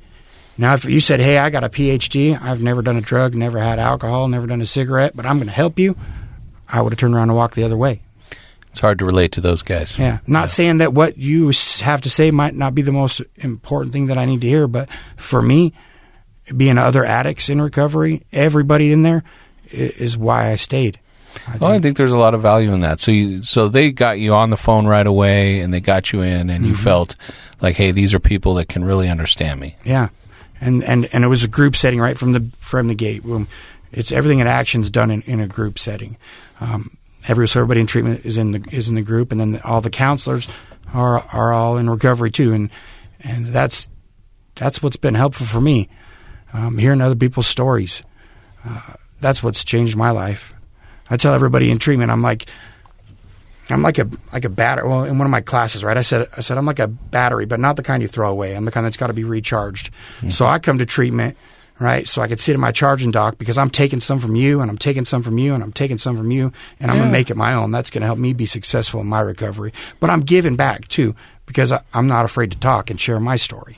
[0.57, 3.59] Now, if you said, "Hey, I got a PhD, I've never done a drug, never
[3.59, 5.95] had alcohol, never done a cigarette, but I'm going to help you,"
[6.67, 8.01] I would have turned around and walked the other way.
[8.71, 9.97] It's hard to relate to those guys.
[9.97, 11.51] Yeah, not saying that what you
[11.81, 14.67] have to say might not be the most important thing that I need to hear,
[14.67, 15.73] but for me,
[16.55, 19.23] being other addicts in recovery, everybody in there
[19.71, 20.99] is why I stayed.
[21.47, 22.99] I Well, I think there's a lot of value in that.
[22.99, 26.21] So, you, so they got you on the phone right away, and they got you
[26.21, 26.83] in, and you mm-hmm.
[26.83, 27.15] felt
[27.61, 29.75] like, hey, these are people that can really understand me.
[29.83, 30.09] Yeah,
[30.59, 33.23] and and and it was a group setting right from the from the gate.
[33.91, 36.17] It's everything in action's done in, in a group setting.
[36.59, 36.97] Um,
[37.27, 39.81] every so everybody in treatment is in the is in the group, and then all
[39.81, 40.47] the counselors
[40.93, 42.69] are are all in recovery too, and
[43.21, 43.87] and that's
[44.55, 45.89] that's what's been helpful for me.
[46.53, 48.03] Um, hearing other people's stories,
[48.65, 50.55] uh, that's what's changed my life.
[51.09, 52.49] I tell everybody in treatment, I'm like,
[53.75, 54.87] I'm like a like a battery.
[54.87, 55.97] Well, in one of my classes, right?
[55.97, 58.55] I said I said I'm like a battery, but not the kind you throw away.
[58.55, 59.91] I'm the kind that's got to be recharged.
[60.17, 60.29] Mm-hmm.
[60.29, 61.35] So I come to treatment,
[61.79, 62.07] right?
[62.07, 64.69] So I could sit in my charging dock because I'm taking some from you, and
[64.71, 67.03] I'm taking some from you, and I'm taking some from you, and I'm Yeah.
[67.03, 67.71] gonna make it my own.
[67.71, 69.73] That's gonna help me be successful in my recovery.
[69.99, 71.15] But I'm giving back too
[71.45, 73.77] because I, I'm not afraid to talk and share my story.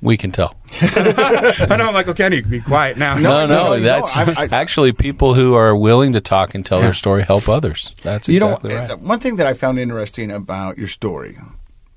[0.00, 0.54] We can tell.
[0.80, 1.88] I know.
[1.88, 3.14] I'm like, okay, I need to be quiet now.
[3.18, 6.64] No, no, no, no, that's I- I- actually people who are willing to talk and
[6.64, 7.94] tell their story help others.
[8.02, 8.90] That's You exactly know, right.
[8.92, 11.36] uh, one thing that I found interesting about your story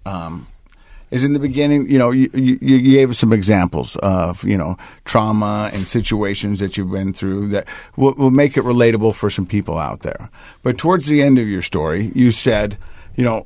[0.06, 0.48] um,
[1.12, 4.58] is in the beginning, you know, you, you, you gave us some examples of, you
[4.58, 9.30] know, trauma and situations that you've been through that will, will make it relatable for
[9.30, 10.32] some people out there.
[10.64, 12.78] But towards the end of your story, you said,
[13.16, 13.46] you know,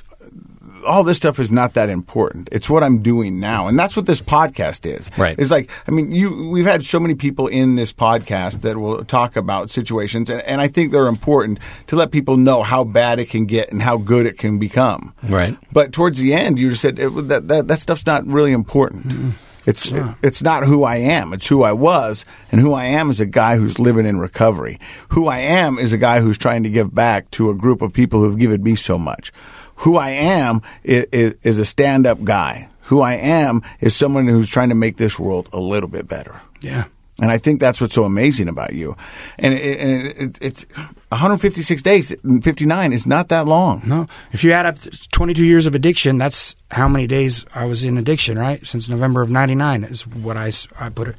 [0.86, 2.50] all this stuff is not that important.
[2.52, 5.10] It's what I'm doing now, and that's what this podcast is.
[5.18, 5.38] Right.
[5.38, 9.04] It's like I mean, you we've had so many people in this podcast that will
[9.06, 13.20] talk about situations, and, and I think they're important to let people know how bad
[13.20, 15.14] it can get and how good it can become.
[15.24, 15.58] Right.
[15.72, 19.08] But towards the end, you just said it, that, that that stuff's not really important.
[19.08, 19.30] Mm-hmm.
[19.66, 19.90] It's
[20.22, 21.34] it's not who I am.
[21.34, 24.80] It's who I was, and who I am is a guy who's living in recovery.
[25.10, 27.92] Who I am is a guy who's trying to give back to a group of
[27.92, 29.32] people who've given me so much.
[29.78, 32.70] Who I am is, is a stand up guy.
[32.84, 36.42] Who I am is someone who's trying to make this world a little bit better.
[36.62, 36.86] Yeah.
[37.20, 38.98] And I think that's what's so amazing about you.
[39.40, 40.66] And, it, and it, it's
[41.10, 43.84] 156 days, 59 is not that long.
[43.86, 44.78] No, if you add up
[45.14, 48.66] 22 years of addiction, that's how many days I was in addiction, right?
[48.68, 51.16] Since November of 99 is what I, I put it.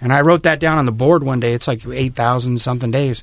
[0.00, 1.54] And I wrote that down on the board one day.
[1.54, 3.22] It's like 8,000 something days.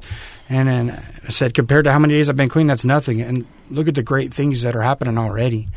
[0.50, 0.92] And then
[1.28, 3.22] I said, compared to how many days I've been clean, that's nothing.
[3.22, 5.68] And look at the great things that are happening already.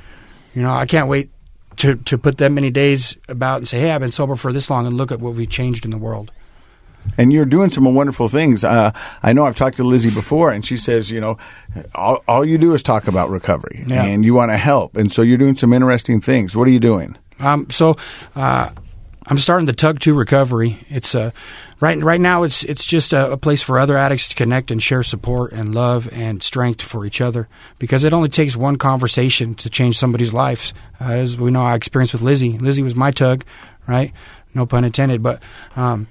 [0.55, 1.31] You know, I can't wait
[1.77, 4.71] to, to put that many days about and say, hey, I've been sober for this
[4.71, 6.33] long and look at what we've changed in the world.
[7.19, 8.65] and you're doing some wonderful things.
[8.65, 8.91] Uh,
[9.23, 11.39] I know I've talked to Lizzie before, and she says, you know,
[11.95, 14.03] all, all you do is talk about recovery, Yeah.
[14.05, 16.57] and you want to help, and so you're doing some interesting things.
[16.57, 17.17] What are you doing?
[17.39, 17.97] Um, so
[18.35, 18.71] uh,
[19.27, 20.87] I'm starting the Tug to Recovery.
[20.89, 21.33] It's uh,
[21.81, 22.45] right right now.
[22.45, 25.75] It's it's just a, a place for other addicts to connect and share support and
[25.75, 27.49] love and strength for each other.
[27.81, 30.73] Because it only takes one conversation to change somebody's life.
[31.01, 32.57] Uh, as we know, I experienced with Lizzie.
[32.57, 33.45] Lizzie was my tug,
[33.89, 34.13] right?
[34.55, 35.23] No pun intended.
[35.23, 35.43] But
[35.75, 36.07] um,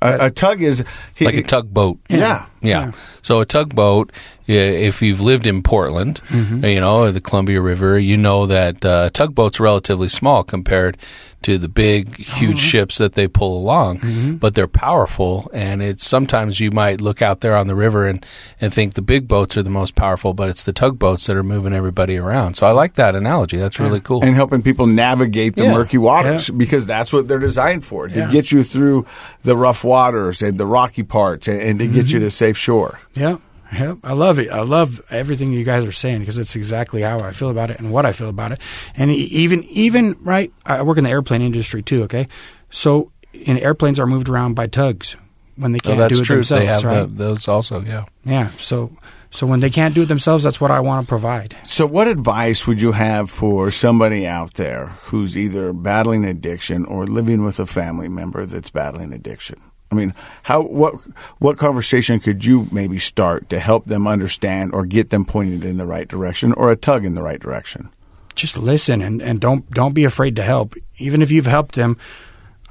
[0.00, 0.84] A, a tug is
[1.14, 1.98] he, like a tugboat.
[2.08, 2.18] Yeah.
[2.18, 2.46] Yeah.
[2.62, 2.92] Yeah.
[3.22, 4.12] So a tugboat,
[4.46, 6.64] if you've lived in Portland, Mm-hmm.
[6.64, 10.96] you know, the Columbia River, you know that uh, tugboats are relatively small compared
[11.42, 12.58] to the big, huge Uh-huh.
[12.58, 14.34] ships that they pull along, Mm-hmm.
[14.36, 15.48] but they're powerful.
[15.52, 18.24] And it's sometimes you might look out there on the river and,
[18.60, 21.44] and think the big boats are the most powerful, but it's the tugboats that are
[21.44, 22.54] moving everybody around.
[22.54, 23.58] So I like that analogy.
[23.58, 24.24] That's really cool.
[24.24, 25.72] and helping people navigate the Yeah.
[25.74, 26.54] murky waters Yeah.
[26.56, 28.30] because that's what they're designed for to Yeah.
[28.30, 29.06] get you through
[29.44, 32.98] the rough waters and the rocky parts and, and to get you to safe shore.
[33.14, 33.36] yeah,
[33.72, 34.48] Yep, I love it.
[34.50, 37.80] I love everything you guys are saying because it's exactly how I feel about it
[37.80, 38.60] and what I feel about it.
[38.96, 42.04] And e- even even right, I work in the airplane industry too.
[42.04, 42.28] Okay,
[42.70, 45.16] so in airplanes are moved around by tugs
[45.56, 46.36] when they Oh, can't that's do it true.
[46.36, 46.60] themselves.
[46.60, 47.00] they have right?
[47.02, 47.80] the, those also.
[47.82, 48.04] Yeah.
[48.24, 48.50] yeah.
[48.58, 48.96] So
[49.32, 51.56] so when they can't do it themselves, that's what I want to provide.
[51.64, 57.04] So, what advice would you have for somebody out there who's either battling addiction or
[57.08, 59.60] living with a family member that's battling addiction?
[59.96, 60.94] I mean, how what
[61.38, 65.78] what conversation could you maybe start to help them understand or get them pointed in
[65.78, 67.90] the right direction or a tug in the right direction?
[68.36, 70.74] just listen and, and don't don't be afraid to help.
[70.98, 71.96] Even if you've helped them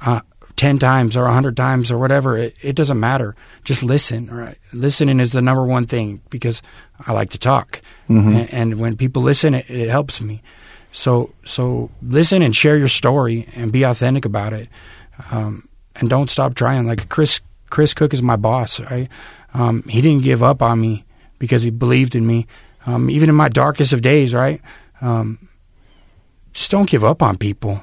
[0.00, 0.20] uh,
[0.54, 3.36] ten times or a hundred times or whatever, it, it doesn't matter.
[3.64, 4.28] Just listen.
[4.28, 6.62] Right, listening is the number one thing because
[7.06, 10.42] I like to talk, and, and when people listen, it, it helps me.
[10.92, 14.68] So so listen and share your story and be authentic about it,
[15.30, 15.68] um,
[15.98, 16.86] and don't stop trying.
[16.86, 17.40] Like Chris
[17.70, 18.80] Chris Cook is my boss.
[18.80, 19.08] Right,
[19.54, 21.04] um, he didn't give up on me
[21.38, 22.46] because he believed in me,
[22.86, 24.34] um, even in my darkest of days.
[24.34, 24.60] Right.
[25.00, 25.48] Um,
[26.52, 27.82] just don't give up on people.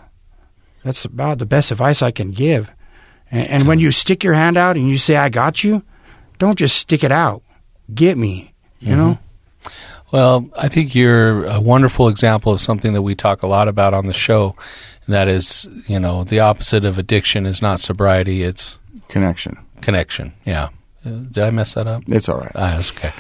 [0.84, 2.72] That's about the best advice I can give.
[3.32, 5.84] And, and when you stick your hand out and you say, I got you,
[6.40, 7.44] don't just stick it out.
[7.94, 9.20] Get me, you know?
[10.14, 13.96] Well, I think you're a wonderful example of something that we talk a lot about
[13.96, 14.56] on the show.
[15.08, 19.58] And that is, you know, the opposite of addiction is not sobriety, it's Connection.
[19.82, 20.34] connection.
[20.46, 20.70] Yeah.
[21.04, 22.04] Uh, Did I mess that up?
[22.08, 22.52] It's all right.
[22.54, 23.12] Ah, okay.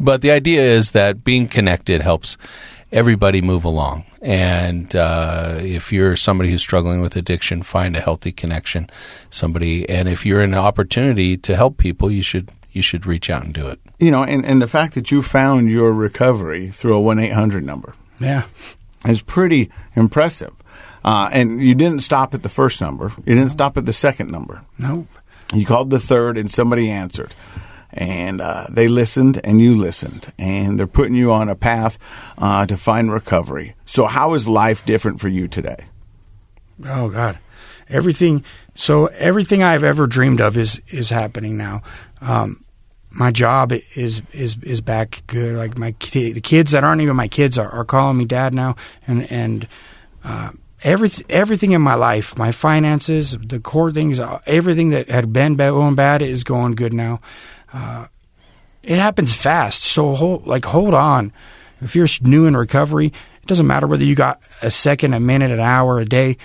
[0.00, 2.38] But the idea is that being connected helps
[2.92, 4.04] everybody move along.
[4.22, 8.88] And uh, if you're somebody who's struggling with addiction, find a healthy connection,
[9.28, 9.86] somebody.
[9.86, 13.44] And if you're in an opportunity to help people, you should you should reach out
[13.44, 13.78] and do it.
[13.98, 17.62] You know, and, and the fact that you found your recovery through a 1 800
[17.64, 18.44] number Yeah.
[19.06, 20.52] is pretty impressive.
[21.04, 24.30] Uh, and you didn't stop at the first number, you didn't stop at the second
[24.30, 24.62] number.
[24.78, 25.06] No.
[25.52, 27.34] You called the third, and somebody answered.
[27.92, 30.32] And uh, they listened, and you listened.
[30.38, 31.98] And they're putting you on a path
[32.36, 33.74] uh, to find recovery.
[33.86, 35.86] So, how is life different for you today?
[36.84, 37.38] Oh God,
[37.88, 38.44] everything.
[38.74, 41.82] So everything I've ever dreamed of is is happening now.
[42.20, 42.62] Um,
[43.18, 45.56] my job is is is back good.
[45.56, 48.76] Like my the kids that aren't even my kids are, are calling me dad now,
[49.06, 49.66] and and
[50.24, 50.50] uh,
[50.82, 55.56] everything everything in my life, my finances, the core things, uh, everything that had been
[55.56, 57.20] bad, going bad is going good now.
[57.72, 58.06] Uh,
[58.82, 61.32] it happens fast, so hold like hold on.
[61.80, 65.50] If you're new in recovery, it doesn't matter whether you got a second, a minute,
[65.50, 66.38] an hour, a day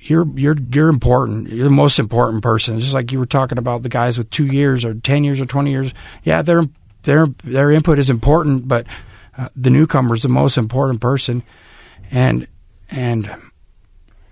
[0.00, 1.48] you're you're you're important.
[1.48, 2.80] You're the most important person.
[2.80, 5.46] Just like you were talking about the guys with two years or ten years or
[5.46, 5.92] twenty years.
[6.24, 6.64] Yeah, their
[7.02, 8.86] their their input is important, but
[9.36, 11.42] uh, the newcomer is the most important person.
[12.10, 12.48] And
[12.90, 13.30] and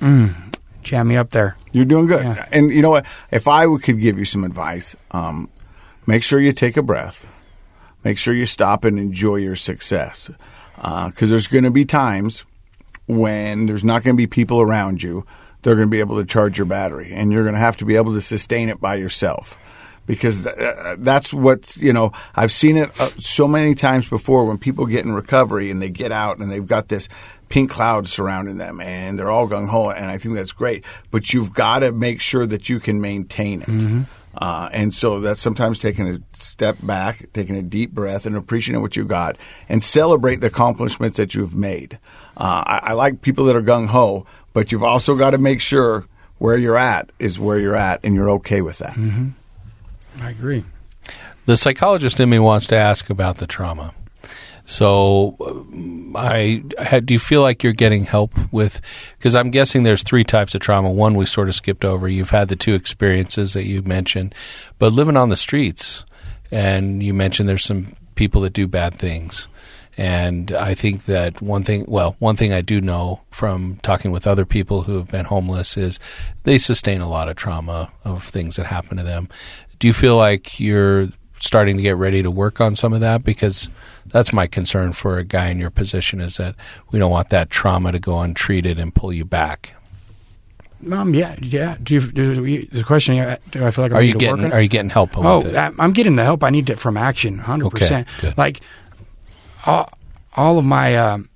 [0.01, 1.57] mm, jam me up there.
[1.73, 2.25] You're doing good.
[2.25, 2.49] Yeah.
[2.51, 3.07] And you know what?
[3.31, 5.51] If I could give you some advice, um,
[6.07, 7.27] make sure you take a breath.
[8.05, 10.31] Make sure you stop and enjoy your success.
[10.77, 12.45] Because there's going to be times
[13.07, 15.27] when there's not going to be people around you.
[15.63, 17.85] They're going to be able to charge your battery, and you're going to have to
[17.85, 19.57] be able to sustain it by yourself.
[20.07, 24.57] Because uh, that's what's, you know, I've seen it uh, so many times before when
[24.57, 27.11] people get in recovery and they get out and they've got this
[27.51, 30.85] pink cloud surrounding them and they're all gung ho, and I think that's great.
[31.11, 34.07] But you've got to make sure that you can maintain it.
[34.35, 38.81] Uh, and so that's sometimes taking a step back, taking a deep breath, and appreciating
[38.81, 39.37] what you got,
[39.69, 41.99] and celebrate the accomplishments that you've made.
[42.37, 44.27] Uh, I, I like people that are gung ho,
[44.59, 46.05] but you've also got to make sure
[46.39, 48.97] where you're at is where you're at, and you're okay with that.
[50.21, 50.65] I agree.
[51.47, 53.95] The psychologist in me wants to ask about the trauma.
[54.65, 58.81] So, um, I had, do you feel like you're getting help with?
[59.17, 60.91] Because I'm guessing there's three types of trauma.
[60.91, 62.09] One we sort of skipped over.
[62.09, 64.35] You've had the two experiences that you mentioned,
[64.81, 66.05] but living on the streets,
[66.51, 69.47] and you mentioned there's some people that do bad things.
[69.99, 74.28] And I think that one thing, well, one thing I do know from talking with
[74.28, 75.99] other people who have been homeless is
[76.44, 79.28] they sustain a lot of trauma of things that happen to them.
[79.80, 81.09] Do you feel like you're
[81.40, 83.24] starting to get ready to work on some of that?
[83.24, 83.70] Because
[84.07, 86.55] that's my concern for a guy in your position is that
[86.92, 89.74] we don't want that trauma to go untreated and pull you back.
[90.92, 91.76] Um, yeah, yeah.
[91.82, 93.16] Do you, do you, the question?
[93.51, 94.53] Do I feel like I Are you to getting work on?
[94.53, 94.55] it?
[94.55, 95.57] Are you getting help Oh, with it?
[95.57, 98.09] I- I'm getting the help I need to, from action, hundred Okay, percent.
[98.36, 98.61] Like
[99.69, 99.91] all,
[100.37, 101.29] all of my um,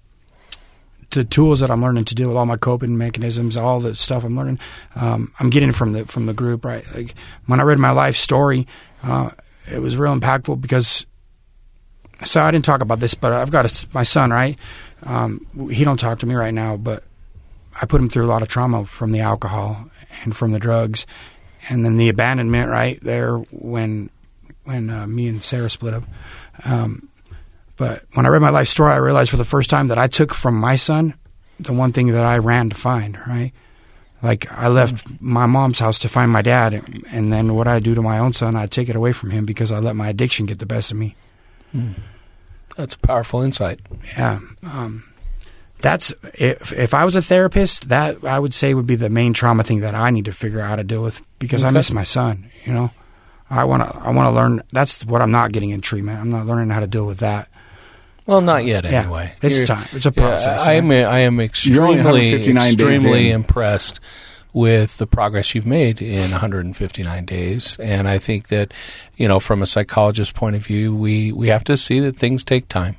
[1.10, 4.24] the tools that I'm learning to do with all my coping mechanisms, all the stuff
[4.24, 4.58] I'm learning,
[4.96, 6.64] um, I'm getting from the from the group.
[6.64, 7.14] Right, like
[7.46, 8.66] when I read my life story,
[9.02, 9.30] uh,
[9.70, 11.06] it was real impactful because.
[12.24, 14.30] So I didn't talk about this, but I've got a my son.
[14.30, 14.56] Right,
[15.02, 17.02] um, he don't talk to me right now, but
[17.80, 19.90] I put him through a lot of trauma from the alcohol
[20.22, 21.04] and from the drugs,
[21.68, 24.08] and then the abandonment right there when
[24.62, 26.04] when uh, me and Sarah split up.
[26.64, 27.08] Um,
[27.82, 30.06] but when I read my life story, I realized for the first time that I
[30.06, 31.14] took from my son
[31.58, 33.18] the one thing that I ran to find.
[33.26, 33.50] Right,
[34.22, 36.80] like I left my mom's house to find my dad,
[37.10, 39.44] and then what I do to my own son, I take it away from him
[39.44, 41.16] because I let my addiction get the best of me.
[42.76, 43.80] That's a powerful insight.
[44.16, 44.38] Yeah.
[44.62, 45.02] Um,
[45.80, 49.32] that's if if I was a therapist, that I would say would be the main
[49.32, 51.90] trauma thing that I need to figure out how to deal with because I miss
[51.90, 52.48] my son.
[52.64, 52.90] You know,
[53.50, 54.62] I want to I want to learn.
[54.70, 56.20] That's what I'm not getting in treatment.
[56.20, 57.48] I'm not learning how to deal with that.
[58.26, 59.00] Well, not yet Yeah.
[59.02, 59.32] anyway.
[59.42, 59.86] It's You're- time.
[59.92, 60.66] It's a Yeah, process.
[60.66, 63.34] I am I am extremely extremely in.
[63.36, 64.00] impressed
[64.54, 68.72] with the progress you've made in 159 days, and I think that
[69.16, 72.44] you know from a psychologist's point of view, we we have to see that things
[72.44, 72.96] take time.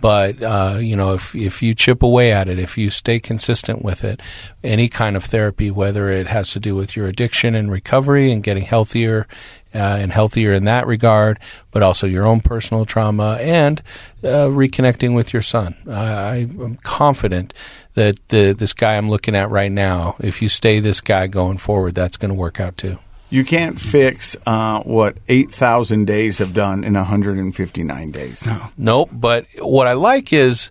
[0.00, 3.82] But uh, you know, if if you chip away at it, if you stay consistent
[3.84, 4.20] with it,
[4.64, 8.42] any kind of therapy, whether it has to do with your addiction and recovery and
[8.42, 9.28] getting healthier
[9.67, 11.38] uh, and healthier in that regard,
[11.70, 13.82] but also your own personal trauma and
[14.22, 15.74] uh, reconnecting with your son.
[15.88, 17.54] I, I am confident
[17.94, 21.58] that the, this guy I'm looking at right now, if you stay this guy going
[21.58, 22.98] forward, that's going to work out too.
[23.30, 28.46] You can't fix uh, what 8,000 days have done in 159 days.
[28.46, 28.68] No.
[28.78, 29.10] Nope.
[29.12, 30.70] But what I like is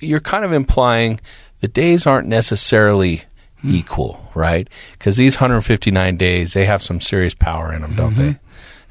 [0.00, 1.20] you're kind of implying
[1.60, 3.24] the days aren't necessarily
[3.64, 4.68] equal, right?
[4.92, 8.28] Because these 159 days, they have some serious power in them, don't mm-hmm.
[8.28, 8.38] they?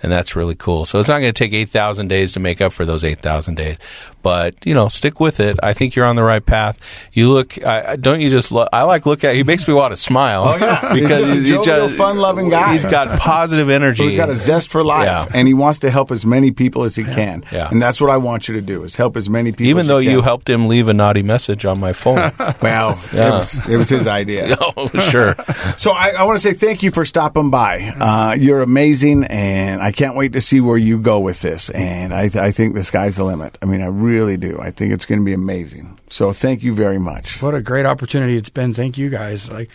[0.02, 0.86] And that's really cool.
[0.86, 3.78] So it's not going to take 8,000 days to make up for those 8,000 days.
[4.22, 5.58] But, you know, stick with it.
[5.64, 6.78] I think you're on the right path.
[7.14, 9.92] You look, I, don't you just, lo- I like look at, he makes me want
[9.92, 10.44] to smile.
[10.46, 10.94] Oh, yeah.
[11.00, 12.74] because He's just a he fun-loving guy.
[12.74, 14.04] He's got positive energy.
[14.04, 15.28] He's got a zest for life, Yeah.
[15.38, 17.44] and he wants to help as many people as he can.
[17.52, 17.70] Yeah.
[17.70, 19.66] And that's what I want you to do: is help as many people.
[19.68, 20.24] Even though you can.
[20.24, 22.32] helped him leave a naughty message on my phone.
[22.62, 23.28] Well, Yeah.
[23.28, 24.58] it, was, it was his idea.
[24.76, 25.36] oh, sure.
[25.78, 27.94] So I, I want to say thank you for stopping by.
[28.00, 31.70] Uh, you're amazing, and I can't wait to see where you go with this.
[31.70, 31.78] Mm-hmm.
[31.78, 33.58] And I, I think the sky's the limit.
[33.62, 34.60] I mean, I really do.
[34.60, 36.00] I think it's going to be amazing.
[36.10, 37.42] So thank you very much.
[37.42, 38.74] What a great opportunity it's been.
[38.74, 39.50] Thank you guys.
[39.50, 39.70] Like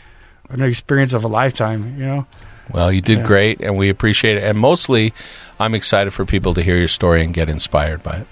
[0.50, 1.98] an experience of a lifetime.
[1.98, 2.26] You know.
[2.70, 4.42] Well, you did great, and we appreciate it.
[4.44, 5.12] And mostly,
[5.60, 8.26] I'm excited for people to hear your story and get inspired by it.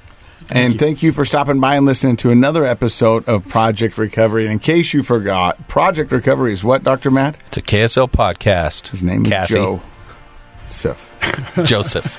[0.48, 4.44] and thank you for stopping by and listening to another episode of Project Recovery.
[4.44, 7.10] And in case you forgot, Project Recovery is what, Dr.
[7.10, 7.38] Matt?
[7.48, 8.88] It's a KSL podcast.
[8.88, 9.82] His name Casey, is Joe
[10.66, 11.11] Sif.
[11.64, 12.18] Joseph.